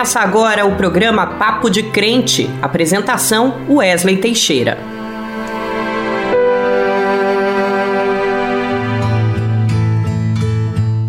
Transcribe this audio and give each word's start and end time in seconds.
Começa 0.00 0.20
agora 0.20 0.64
o 0.64 0.76
programa 0.76 1.26
Papo 1.26 1.68
de 1.68 1.82
Crente. 1.82 2.48
Apresentação: 2.62 3.66
Wesley 3.68 4.16
Teixeira. 4.16 4.78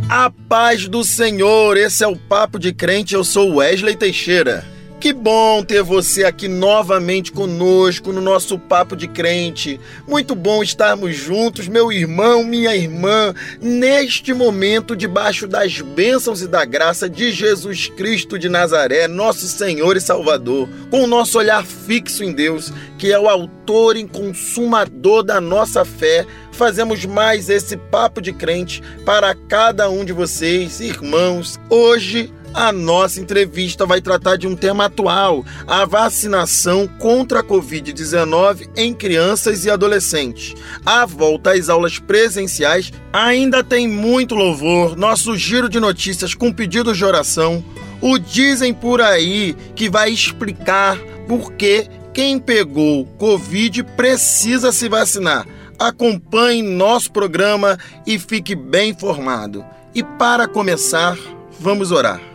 A 0.09 0.29
paz 0.49 0.89
do 0.89 1.05
Senhor, 1.05 1.77
esse 1.77 2.03
é 2.03 2.07
o 2.07 2.17
Papo 2.17 2.59
de 2.59 2.73
Crente, 2.73 3.15
eu 3.15 3.23
sou 3.23 3.55
Wesley 3.55 3.95
Teixeira. 3.95 4.65
Que 5.01 5.13
bom 5.13 5.63
ter 5.63 5.81
você 5.81 6.25
aqui 6.25 6.47
novamente 6.47 7.31
conosco 7.31 8.13
no 8.13 8.21
nosso 8.21 8.59
Papo 8.59 8.95
de 8.95 9.07
Crente. 9.07 9.79
Muito 10.07 10.35
bom 10.35 10.61
estarmos 10.61 11.15
juntos, 11.15 11.67
meu 11.67 11.91
irmão, 11.91 12.43
minha 12.43 12.75
irmã, 12.75 13.33
neste 13.59 14.31
momento 14.31 14.95
debaixo 14.95 15.47
das 15.47 15.81
bênçãos 15.81 16.43
e 16.43 16.47
da 16.47 16.63
graça 16.65 17.09
de 17.09 17.31
Jesus 17.31 17.87
Cristo 17.87 18.37
de 18.37 18.47
Nazaré, 18.47 19.07
nosso 19.07 19.47
Senhor 19.47 19.97
e 19.97 20.01
Salvador, 20.01 20.69
com 20.91 21.03
o 21.03 21.07
nosso 21.07 21.39
olhar 21.39 21.65
fixo 21.65 22.23
em 22.23 22.31
Deus, 22.31 22.71
que 22.99 23.11
é 23.11 23.19
o 23.19 23.27
autor 23.27 23.97
e 23.97 24.07
consumador 24.07 25.23
da 25.23 25.41
nossa 25.41 25.83
fé. 25.83 26.27
Fazemos 26.51 27.05
mais 27.05 27.49
esse 27.49 27.75
Papo 27.75 28.21
de 28.21 28.33
Crente 28.33 28.83
para 29.03 29.33
cada 29.33 29.89
um 29.89 30.05
de 30.05 30.13
vocês, 30.13 30.79
irmãos. 30.79 31.59
Hoje, 31.71 32.31
a 32.53 32.71
nossa 32.71 33.19
entrevista 33.19 33.85
vai 33.85 34.01
tratar 34.01 34.37
de 34.37 34.47
um 34.47 34.55
tema 34.55 34.85
atual: 34.85 35.45
a 35.67 35.85
vacinação 35.85 36.87
contra 36.87 37.39
a 37.39 37.43
Covid-19 37.43 38.69
em 38.75 38.93
crianças 38.93 39.65
e 39.65 39.69
adolescentes. 39.69 40.53
A 40.85 41.05
volta 41.05 41.53
às 41.53 41.69
aulas 41.69 41.99
presenciais 41.99 42.91
ainda 43.11 43.63
tem 43.63 43.87
muito 43.87 44.35
louvor, 44.35 44.95
nosso 44.95 45.35
giro 45.35 45.69
de 45.69 45.79
notícias 45.79 46.33
com 46.33 46.51
pedidos 46.51 46.97
de 46.97 47.05
oração, 47.05 47.63
o 48.01 48.17
Dizem 48.17 48.73
por 48.73 49.01
aí 49.01 49.55
que 49.75 49.89
vai 49.89 50.11
explicar 50.11 50.97
por 51.27 51.53
que 51.53 51.87
quem 52.13 52.39
pegou 52.39 53.05
Covid 53.17 53.83
precisa 53.95 54.71
se 54.71 54.89
vacinar. 54.89 55.45
Acompanhe 55.79 56.61
nosso 56.61 57.11
programa 57.11 57.77
e 58.05 58.19
fique 58.19 58.55
bem 58.55 58.91
informado. 58.91 59.65
E 59.95 60.03
para 60.03 60.47
começar, 60.47 61.17
vamos 61.59 61.91
orar. 61.91 62.30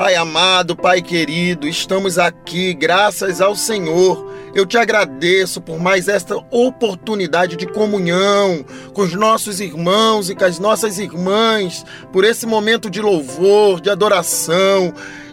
Pai 0.00 0.14
amado, 0.14 0.74
Pai 0.74 1.02
querido, 1.02 1.68
estamos 1.68 2.18
aqui 2.18 2.72
graças 2.72 3.38
ao 3.38 3.54
Senhor. 3.54 4.32
Eu 4.54 4.64
te 4.64 4.78
agradeço 4.78 5.60
por 5.60 5.78
mais 5.78 6.08
esta 6.08 6.36
oportunidade 6.50 7.54
de 7.54 7.66
comunhão 7.66 8.64
com 8.94 9.02
os 9.02 9.12
nossos 9.12 9.60
irmãos 9.60 10.30
e 10.30 10.34
com 10.34 10.42
as 10.42 10.58
nossas 10.58 10.98
irmãs, 10.98 11.84
por 12.14 12.24
esse 12.24 12.46
momento 12.46 12.88
de 12.88 13.02
louvor, 13.02 13.78
de 13.78 13.90
adoração, 13.90 14.90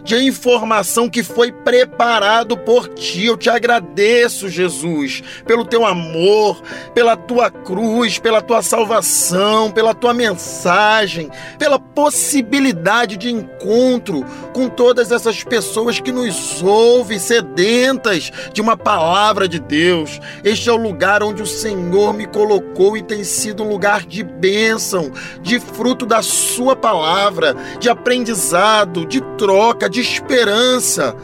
de 0.08 0.16
informação 0.24 1.06
que 1.06 1.22
foi 1.22 1.52
preparado 1.52 2.56
por 2.56 2.88
ti. 2.88 3.26
Eu 3.26 3.36
te 3.36 3.50
agradeço, 3.50 4.48
Jesus, 4.48 5.22
pelo 5.44 5.66
teu 5.66 5.84
amor, 5.84 6.62
pela 6.94 7.14
tua 7.14 7.50
cruz, 7.50 8.18
pela 8.18 8.40
tua 8.40 8.62
salvação, 8.62 9.70
pela 9.70 9.92
tua 9.92 10.14
mensagem, 10.14 11.28
pela 11.58 11.78
possibilidade 11.78 13.18
de 13.18 13.30
encontro 13.30 14.24
com 14.54 14.66
todas 14.66 15.12
essas 15.12 15.44
pessoas 15.44 16.00
que 16.00 16.10
nos 16.10 16.62
ouvem 16.62 17.18
sedentas 17.18 18.32
de 18.54 18.62
uma 18.62 18.78
palavra 18.78 19.46
de 19.46 19.58
Deus. 19.58 20.18
Este 20.42 20.70
é 20.70 20.72
o 20.72 20.76
lugar 20.76 21.22
onde 21.22 21.42
o 21.42 21.46
Senhor 21.46 22.14
me 22.14 22.26
colocou 22.26 22.96
e 22.96 23.02
tem 23.02 23.22
sido 23.24 23.62
um 23.62 23.68
lugar 23.68 24.06
de 24.06 24.22
bênção, 24.24 25.12
de 25.42 25.60
fruto 25.60 26.06
da 26.06 26.22
sua 26.22 26.74
palavra, 26.74 27.54
de 27.78 27.90
aprendizado, 27.90 29.04
de 29.04 29.20
troca, 29.36 29.86
de 29.86 29.97
de 29.98 30.00
esperança. 30.00 31.14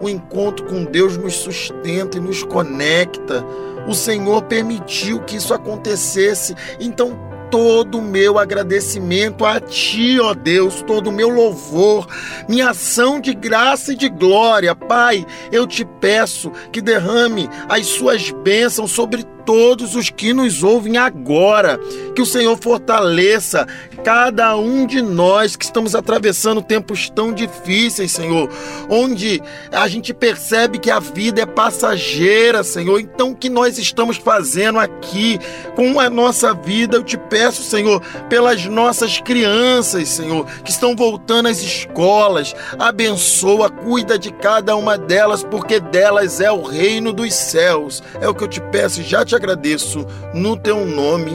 O 0.00 0.08
encontro 0.08 0.64
com 0.66 0.84
Deus 0.84 1.16
nos 1.16 1.34
sustenta 1.34 2.16
e 2.16 2.20
nos 2.20 2.42
conecta. 2.42 3.44
O 3.86 3.94
Senhor 3.94 4.42
permitiu 4.42 5.20
que 5.20 5.36
isso 5.36 5.52
acontecesse. 5.52 6.54
Então, 6.78 7.18
todo 7.50 7.98
o 7.98 8.02
meu 8.02 8.38
agradecimento 8.38 9.44
a 9.44 9.60
Ti, 9.60 10.20
ó 10.20 10.32
Deus, 10.32 10.82
todo 10.82 11.08
o 11.08 11.12
meu 11.12 11.28
louvor, 11.28 12.06
minha 12.48 12.70
ação 12.70 13.20
de 13.20 13.34
graça 13.34 13.92
e 13.92 13.96
de 13.96 14.08
glória. 14.08 14.74
Pai, 14.74 15.26
eu 15.50 15.66
te 15.66 15.84
peço 15.84 16.50
que 16.72 16.80
derrame 16.80 17.48
as 17.68 17.86
Suas 17.86 18.30
bênçãos 18.30 18.92
sobre 18.92 19.24
todos 19.50 19.96
os 19.96 20.10
que 20.10 20.32
nos 20.32 20.62
ouvem 20.62 20.96
agora. 20.96 21.76
Que 22.14 22.22
o 22.22 22.26
Senhor 22.26 22.56
fortaleça 22.56 23.66
cada 24.04 24.56
um 24.56 24.86
de 24.86 25.02
nós 25.02 25.56
que 25.56 25.64
estamos 25.64 25.96
atravessando 25.96 26.62
tempos 26.62 27.10
tão 27.10 27.32
difíceis, 27.32 28.12
Senhor, 28.12 28.48
onde 28.88 29.42
a 29.72 29.88
gente 29.88 30.14
percebe 30.14 30.78
que 30.78 30.90
a 30.90 31.00
vida 31.00 31.42
é 31.42 31.46
passageira, 31.46 32.62
Senhor. 32.62 33.00
Então, 33.00 33.32
o 33.32 33.36
que 33.36 33.48
nós 33.48 33.76
estamos 33.76 34.16
fazendo 34.16 34.78
aqui 34.78 35.38
com 35.74 35.98
a 35.98 36.08
nossa 36.08 36.54
vida, 36.54 36.96
eu 36.96 37.02
te 37.02 37.18
peço, 37.18 37.62
Senhor, 37.62 38.00
pelas 38.28 38.64
nossas 38.66 39.20
crianças, 39.20 40.08
Senhor, 40.08 40.46
que 40.64 40.70
estão 40.70 40.94
voltando 40.94 41.48
às 41.48 41.60
escolas, 41.60 42.54
abençoa, 42.78 43.68
cuida 43.68 44.16
de 44.16 44.32
cada 44.32 44.76
uma 44.76 44.96
delas, 44.96 45.42
porque 45.42 45.80
delas 45.80 46.40
é 46.40 46.52
o 46.52 46.62
reino 46.62 47.12
dos 47.12 47.34
céus. 47.34 48.00
É 48.20 48.28
o 48.28 48.34
que 48.34 48.44
eu 48.44 48.48
te 48.48 48.60
peço 48.60 49.02
já 49.02 49.24
te 49.24 49.39
agradeço 49.40 50.06
no 50.34 50.54
teu 50.54 50.86
nome. 50.86 51.32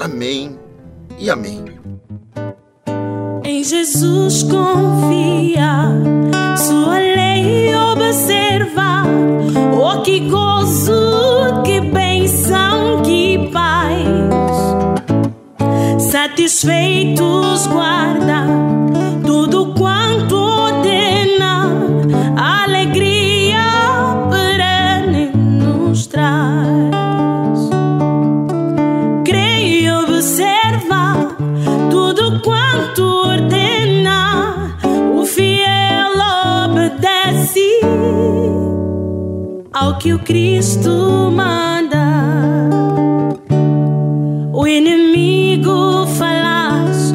Amém 0.00 0.58
e 1.16 1.30
amém. 1.30 1.64
Em 3.44 3.62
Jesus 3.62 4.42
confia, 4.42 5.92
sua 6.56 6.98
lei 6.98 7.72
observar. 7.74 9.06
Oh, 9.80 10.02
que 10.02 10.28
gozo, 10.28 11.62
que 11.64 11.80
bênção, 11.80 13.02
que 13.02 13.48
paz. 13.52 14.02
Satisfeitos 16.10 17.68
guarda 17.68 18.44
tudo 19.24 19.72
quanto 19.74 20.05
ao 39.78 39.98
que 39.98 40.14
o 40.14 40.18
Cristo 40.18 41.30
manda. 41.30 42.06
O 44.50 44.66
inimigo 44.66 46.06
falaz 46.16 47.12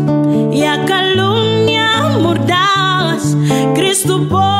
e 0.54 0.64
a 0.64 0.86
calúnia 0.86 2.20
mordaz, 2.22 3.36
Cristo 3.74 4.28
pode 4.30 4.51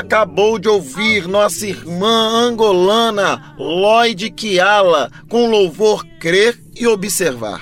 acabou 0.00 0.58
de 0.58 0.66
ouvir 0.66 1.28
nossa 1.28 1.66
irmã 1.66 2.46
angolana 2.46 3.54
Lloyd 3.58 4.30
Kiala 4.30 5.10
com 5.28 5.50
louvor 5.50 6.06
Crer 6.18 6.58
e 6.74 6.86
Observar. 6.86 7.60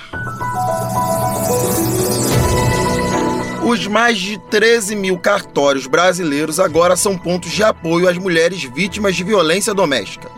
Os 3.61 3.85
mais 3.87 4.17
de 4.17 4.37
13 4.49 4.95
mil 4.95 5.17
cartórios 5.17 5.85
brasileiros 5.85 6.61
agora 6.61 6.95
são 6.95 7.17
pontos 7.17 7.51
de 7.51 7.61
apoio 7.61 8.07
às 8.07 8.17
mulheres 8.17 8.63
vítimas 8.63 9.17
de 9.17 9.23
violência 9.25 9.73
doméstica. 9.73 10.31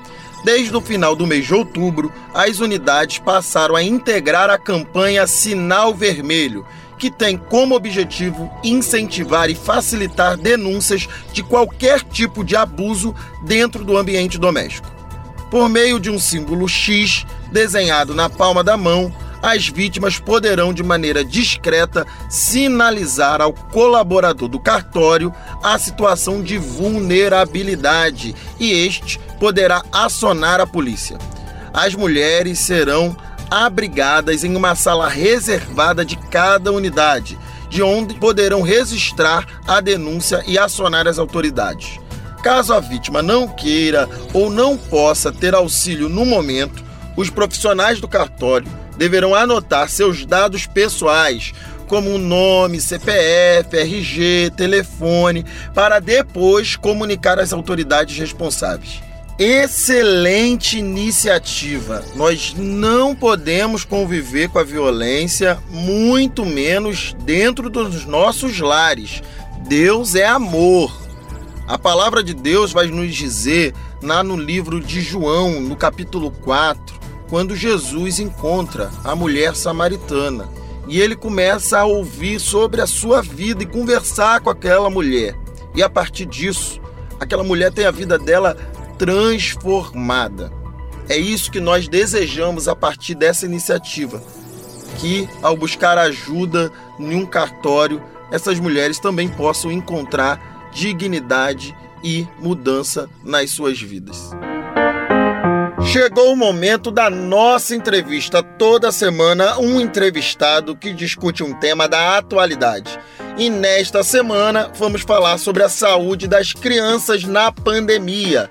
Desde 0.44 0.76
o 0.76 0.82
final 0.82 1.16
do 1.16 1.28
mês 1.28 1.46
de 1.46 1.54
outubro, 1.54 2.12
as 2.34 2.60
unidades 2.60 3.20
passaram 3.20 3.76
a 3.76 3.84
integrar 3.84 4.50
a 4.50 4.58
campanha 4.58 5.28
Sinal 5.28 5.94
Vermelho, 5.94 6.66
que 7.02 7.10
tem 7.10 7.36
como 7.36 7.74
objetivo 7.74 8.48
incentivar 8.64 9.50
e 9.50 9.56
facilitar 9.56 10.38
denúncias 10.38 11.10
de 11.34 11.42
qualquer 11.42 12.04
tipo 12.04 12.44
de 12.44 12.56
abuso 12.56 13.16
dentro 13.44 13.84
do 13.84 13.98
ambiente 13.98 14.38
doméstico. 14.38 14.88
Por 15.50 15.68
meio 15.68 16.00
de 16.00 16.12
um 16.12 16.20
símbolo 16.20 16.70
X 16.70 17.26
desenhado 17.52 18.14
na 18.14 18.30
palma 18.30 18.64
da 18.64 18.78
mão, 18.78 19.12
as 19.42 19.68
vítimas 19.68 20.20
poderão, 20.20 20.72
de 20.72 20.84
maneira 20.84 21.26
discreta, 21.26 22.06
sinalizar 22.30 23.42
ao 23.42 23.52
colaborador 23.52 24.48
do 24.48 24.60
cartório 24.60 25.34
a 25.64 25.80
situação 25.80 26.44
de 26.44 26.60
vulnerabilidade 26.60 28.36
e 28.60 28.72
este 28.72 29.20
poderá 29.40 29.84
acionar 29.92 30.62
a 30.62 30.68
polícia. 30.68 31.18
As 31.74 31.96
mulheres 31.96 32.60
serão 32.60 33.18
abrigadas 33.52 34.46
em 34.46 34.56
uma 34.56 34.76
sala 34.76 35.10
reservada 35.10 36.06
de 36.06 36.16
cada 36.16 36.72
unidade, 36.72 37.38
de 37.70 37.84
onde 37.84 38.14
poderão 38.14 38.62
registrar 38.62 39.46
a 39.68 39.82
denúncia 39.82 40.42
e 40.48 40.58
acionar 40.58 41.06
as 41.06 41.20
autoridades. 41.20 42.00
Caso 42.42 42.74
a 42.74 42.80
vítima 42.80 43.22
não 43.22 43.50
queira 43.50 44.10
ou 44.34 44.50
não 44.50 44.78
possa 44.78 45.34
ter 45.34 45.54
auxílio 45.54 46.08
no 46.08 46.26
momento, 46.26 46.82
os 47.18 47.30
profissionais 47.30 48.00
do 48.00 48.08
cartório 48.08 48.72
deverão 48.98 49.36
anotar 49.36 49.90
seus 49.90 50.26
dados 50.26 50.66
pessoais, 50.66 51.54
como 51.88 52.18
nome, 52.18 52.80
CPF, 52.80 53.76
RG, 53.78 54.54
telefone, 54.56 55.46
para 55.74 56.00
depois 56.00 56.78
comunicar 56.78 57.38
às 57.38 57.52
autoridades 57.52 58.18
responsáveis. 58.18 59.11
Excelente 59.44 60.78
iniciativa. 60.78 62.06
Nós 62.16 62.54
não 62.56 63.16
podemos 63.16 63.84
conviver 63.84 64.50
com 64.50 64.60
a 64.60 64.64
violência, 64.64 65.58
muito 65.68 66.46
menos 66.46 67.16
dentro 67.24 67.68
dos 67.68 68.06
nossos 68.06 68.60
lares. 68.60 69.24
Deus 69.68 70.14
é 70.14 70.28
amor. 70.28 70.96
A 71.68 71.76
palavra 71.76 72.24
de 72.24 72.36
Deus 72.36 72.72
vai 72.72 72.86
nos 72.86 73.16
dizer 73.16 73.74
lá 74.04 74.24
no 74.24 74.38
livro 74.38 74.80
de 74.80 75.02
João, 75.02 75.60
no 75.60 75.76
capítulo 75.76 76.30
4, 76.30 77.00
quando 77.28 77.56
Jesus 77.56 78.20
encontra 78.20 78.92
a 79.04 79.16
mulher 79.16 79.56
samaritana 79.56 80.48
e 80.88 81.02
ele 81.02 81.16
começa 81.16 81.80
a 81.80 81.86
ouvir 81.86 82.40
sobre 82.40 82.80
a 82.80 82.86
sua 82.86 83.24
vida 83.24 83.64
e 83.64 83.66
conversar 83.66 84.40
com 84.42 84.52
aquela 84.52 84.92
mulher. 84.92 85.36
E 85.74 85.82
a 85.82 85.90
partir 85.90 86.28
disso, 86.28 86.80
aquela 87.20 87.44
mulher 87.44 87.72
tem 87.72 87.86
a 87.86 87.92
vida 87.92 88.20
dela 88.20 88.56
transformada. 89.02 90.52
É 91.10 91.18
isso 91.18 91.50
que 91.50 91.60
nós 91.60 91.88
desejamos 91.88 92.68
a 92.68 92.76
partir 92.76 93.16
dessa 93.16 93.48
iniciativa. 93.48 94.22
Que 95.00 95.28
ao 95.42 95.58
buscar 95.58 95.98
ajuda 95.98 96.72
em 97.00 97.16
um 97.16 97.26
cartório, 97.26 98.00
essas 98.32 98.60
mulheres 98.60 99.00
também 99.00 99.28
possam 99.28 99.72
encontrar 99.72 100.70
dignidade 100.72 101.76
e 102.04 102.28
mudança 102.40 103.10
nas 103.24 103.50
suas 103.50 103.82
vidas. 103.82 104.30
Chegou 105.84 106.34
o 106.34 106.38
momento 106.38 106.92
da 106.92 107.10
nossa 107.10 107.76
entrevista. 107.76 108.44
Toda 108.44 108.92
semana, 108.92 109.58
um 109.58 109.82
entrevistado 109.82 110.76
que 110.76 110.94
discute 110.94 111.42
um 111.42 111.56
tema 111.56 111.88
da 111.88 112.20
atualidade. 112.20 113.00
E 113.36 113.50
nesta 113.50 114.04
semana, 114.04 114.72
vamos 114.78 115.02
falar 115.02 115.40
sobre 115.40 115.64
a 115.64 115.70
saúde 115.70 116.28
das 116.28 116.54
crianças 116.54 117.24
na 117.24 117.52
pandemia. 117.52 118.48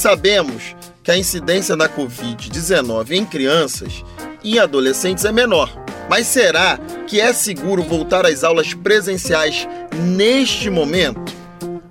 Sabemos 0.00 0.74
que 1.04 1.10
a 1.10 1.18
incidência 1.18 1.76
da 1.76 1.86
Covid-19 1.86 3.10
em 3.10 3.26
crianças 3.26 4.02
e 4.42 4.58
adolescentes 4.58 5.26
é 5.26 5.30
menor. 5.30 5.70
Mas 6.08 6.26
será 6.26 6.78
que 7.06 7.20
é 7.20 7.34
seguro 7.34 7.82
voltar 7.82 8.24
às 8.24 8.42
aulas 8.42 8.72
presenciais 8.72 9.68
neste 10.16 10.70
momento? 10.70 11.20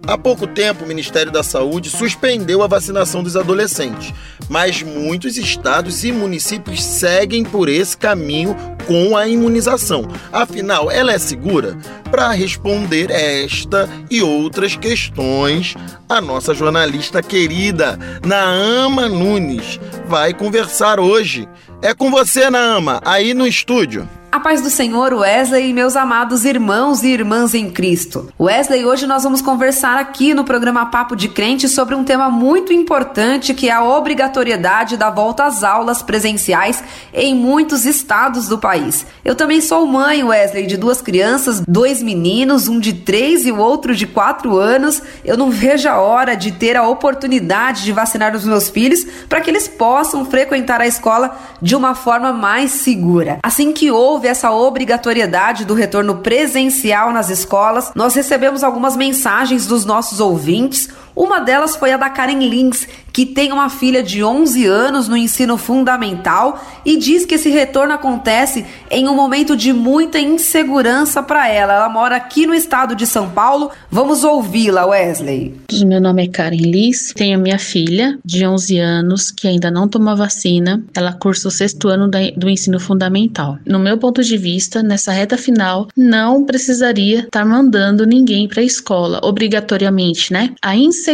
Há 0.07 0.17
pouco 0.17 0.47
tempo, 0.47 0.85
o 0.85 0.87
Ministério 0.87 1.31
da 1.31 1.43
Saúde 1.43 1.91
suspendeu 1.91 2.63
a 2.63 2.67
vacinação 2.67 3.21
dos 3.21 3.37
adolescentes, 3.37 4.11
mas 4.49 4.81
muitos 4.81 5.37
estados 5.37 6.03
e 6.03 6.11
municípios 6.11 6.83
seguem 6.83 7.43
por 7.43 7.69
esse 7.69 7.95
caminho 7.95 8.57
com 8.89 9.15
a 9.15 9.27
imunização. 9.27 10.07
Afinal, 10.33 10.89
ela 10.89 11.13
é 11.13 11.19
segura? 11.19 11.77
Para 12.09 12.31
responder 12.31 13.11
esta 13.11 13.87
e 14.09 14.19
outras 14.23 14.75
questões, 14.75 15.75
a 16.09 16.19
nossa 16.19 16.55
jornalista 16.55 17.21
querida, 17.21 17.99
Naama 18.25 19.07
Nunes, 19.07 19.79
vai 20.07 20.33
conversar 20.33 20.99
hoje. 20.99 21.47
É 21.83 21.93
com 21.93 22.09
você, 22.09 22.49
Naama, 22.49 22.99
aí 23.05 23.35
no 23.35 23.45
estúdio. 23.45 24.09
A 24.39 24.41
paz 24.41 24.61
do 24.61 24.69
Senhor, 24.69 25.13
Wesley 25.13 25.69
e 25.69 25.73
meus 25.73 25.97
amados 25.97 26.45
irmãos 26.45 27.03
e 27.03 27.09
irmãs 27.09 27.53
em 27.53 27.69
Cristo. 27.69 28.31
Wesley, 28.39 28.85
hoje 28.85 29.05
nós 29.05 29.23
vamos 29.23 29.41
conversar 29.41 29.97
aqui 29.97 30.33
no 30.33 30.45
programa 30.45 30.85
Papo 30.85 31.13
de 31.13 31.27
Crente 31.27 31.67
sobre 31.67 31.93
um 31.93 32.05
tema 32.05 32.29
muito 32.29 32.71
importante 32.71 33.53
que 33.53 33.67
é 33.67 33.73
a 33.73 33.83
obrigatoriedade 33.83 34.95
da 34.95 35.09
volta 35.09 35.43
às 35.43 35.61
aulas 35.61 36.01
presenciais 36.01 36.81
em 37.13 37.35
muitos 37.35 37.85
estados 37.85 38.47
do 38.47 38.57
país. 38.57 39.05
Eu 39.25 39.35
também 39.35 39.59
sou 39.59 39.85
mãe, 39.85 40.23
Wesley, 40.23 40.67
de 40.67 40.77
duas 40.77 41.01
crianças, 41.01 41.61
dois 41.67 42.01
meninos, 42.01 42.69
um 42.69 42.79
de 42.79 42.93
três 42.93 43.45
e 43.45 43.51
o 43.51 43.57
outro 43.57 43.93
de 43.93 44.07
quatro 44.07 44.55
anos. 44.55 45.01
Eu 45.25 45.35
não 45.35 45.51
vejo 45.51 45.89
a 45.89 45.99
hora 45.99 46.33
de 46.37 46.53
ter 46.53 46.77
a 46.77 46.87
oportunidade 46.87 47.83
de 47.83 47.91
vacinar 47.91 48.33
os 48.33 48.45
meus 48.45 48.69
filhos 48.69 49.05
para 49.27 49.41
que 49.41 49.49
eles 49.49 49.67
possam 49.67 50.23
frequentar 50.23 50.79
a 50.79 50.87
escola 50.87 51.37
de 51.61 51.75
uma 51.75 51.93
forma 51.93 52.31
mais 52.31 52.71
segura. 52.71 53.39
Assim 53.43 53.73
que 53.73 53.91
houve 53.91 54.28
essa 54.29 54.51
obrigatoriedade 54.51 55.65
do 55.65 55.73
retorno 55.73 56.17
presencial 56.17 57.11
nas 57.11 57.29
escolas, 57.29 57.91
nós 57.95 58.15
recebemos 58.15 58.63
algumas 58.63 58.95
mensagens 58.95 59.67
dos 59.67 59.85
nossos 59.85 60.19
ouvintes. 60.19 60.89
Uma 61.19 61.41
delas 61.41 61.75
foi 61.75 61.91
a 61.91 61.97
da 61.97 62.09
Karen 62.09 62.39
Lins, 62.39 62.87
que 63.11 63.25
tem 63.25 63.51
uma 63.51 63.69
filha 63.69 64.01
de 64.01 64.23
11 64.23 64.65
anos 64.65 65.09
no 65.09 65.17
ensino 65.17 65.57
fundamental 65.57 66.63
e 66.85 66.95
diz 66.95 67.25
que 67.25 67.35
esse 67.35 67.49
retorno 67.49 67.93
acontece 67.93 68.65
em 68.89 69.05
um 69.05 69.13
momento 69.13 69.57
de 69.57 69.73
muita 69.73 70.17
insegurança 70.17 71.21
para 71.21 71.49
ela. 71.49 71.73
Ela 71.73 71.89
mora 71.89 72.15
aqui 72.15 72.47
no 72.47 72.53
estado 72.53 72.95
de 72.95 73.05
São 73.05 73.29
Paulo. 73.31 73.69
Vamos 73.91 74.23
ouvi-la, 74.23 74.85
Wesley. 74.85 75.59
Meu 75.85 75.99
nome 75.99 76.23
é 76.23 76.27
Karen 76.29 76.55
Liz, 76.55 77.11
tenho 77.13 77.37
minha 77.37 77.59
filha 77.59 78.17
de 78.23 78.47
11 78.47 78.79
anos 78.79 79.29
que 79.29 79.45
ainda 79.45 79.69
não 79.69 79.89
tomou 79.89 80.15
vacina. 80.15 80.81
Ela 80.95 81.11
cursa 81.11 81.49
o 81.49 81.51
sexto 81.51 81.89
ano 81.89 82.09
do 82.37 82.49
ensino 82.49 82.79
fundamental. 82.79 83.57
No 83.65 83.77
meu 83.77 83.97
ponto 83.97 84.23
de 84.23 84.37
vista, 84.37 84.81
nessa 84.81 85.11
reta 85.11 85.37
final, 85.37 85.89
não 85.97 86.45
precisaria 86.45 87.25
estar 87.25 87.43
mandando 87.43 88.05
ninguém 88.05 88.47
para 88.47 88.61
a 88.61 88.65
escola 88.65 89.19
obrigatoriamente, 89.21 90.31
né? 90.31 90.53
A 90.61 90.77
insegurança 90.77 91.08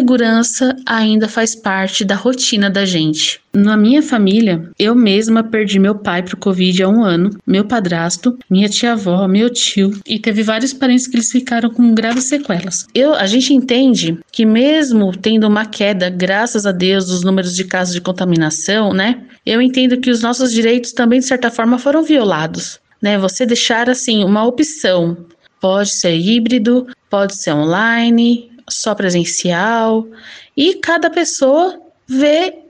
ainda 0.85 1.27
faz 1.27 1.55
parte 1.55 2.03
da 2.03 2.15
rotina 2.15 2.69
da 2.69 2.85
gente. 2.85 3.39
Na 3.53 3.77
minha 3.77 4.01
família, 4.01 4.69
eu 4.77 4.93
mesma 4.93 5.43
perdi 5.43 5.79
meu 5.79 5.95
pai 5.95 6.21
pro 6.21 6.35
Covid 6.35 6.83
há 6.83 6.89
um 6.89 7.03
ano, 7.03 7.29
meu 7.47 7.63
padrasto, 7.65 8.37
minha 8.49 8.67
tia-avó, 8.67 9.27
meu 9.27 9.49
tio, 9.49 9.97
e 10.05 10.19
teve 10.19 10.43
vários 10.43 10.73
parentes 10.73 11.07
que 11.07 11.15
eles 11.15 11.31
ficaram 11.31 11.69
com 11.69 11.93
graves 11.93 12.25
sequelas. 12.25 12.85
Eu, 12.93 13.13
a 13.13 13.25
gente 13.25 13.53
entende 13.53 14.19
que 14.31 14.45
mesmo 14.45 15.15
tendo 15.15 15.47
uma 15.47 15.65
queda, 15.65 16.09
graças 16.09 16.65
a 16.65 16.71
Deus, 16.71 17.05
dos 17.05 17.23
números 17.23 17.55
de 17.55 17.63
casos 17.63 17.93
de 17.93 18.01
contaminação, 18.01 18.93
né? 18.93 19.23
Eu 19.45 19.61
entendo 19.61 19.97
que 19.97 20.09
os 20.09 20.21
nossos 20.21 20.51
direitos 20.51 20.91
também, 20.91 21.19
de 21.19 21.25
certa 21.25 21.49
forma, 21.51 21.77
foram 21.77 22.03
violados. 22.03 22.79
Né? 23.01 23.17
Você 23.17 23.45
deixar 23.45 23.89
assim 23.89 24.23
uma 24.23 24.43
opção. 24.43 25.15
Pode 25.61 25.91
ser 25.91 26.15
híbrido, 26.15 26.87
pode 27.09 27.35
ser 27.35 27.53
online, 27.53 28.51
só 28.69 28.95
presencial, 28.95 30.07
e 30.55 30.75
cada 30.75 31.09
pessoa 31.09 31.79
vê 32.07 32.65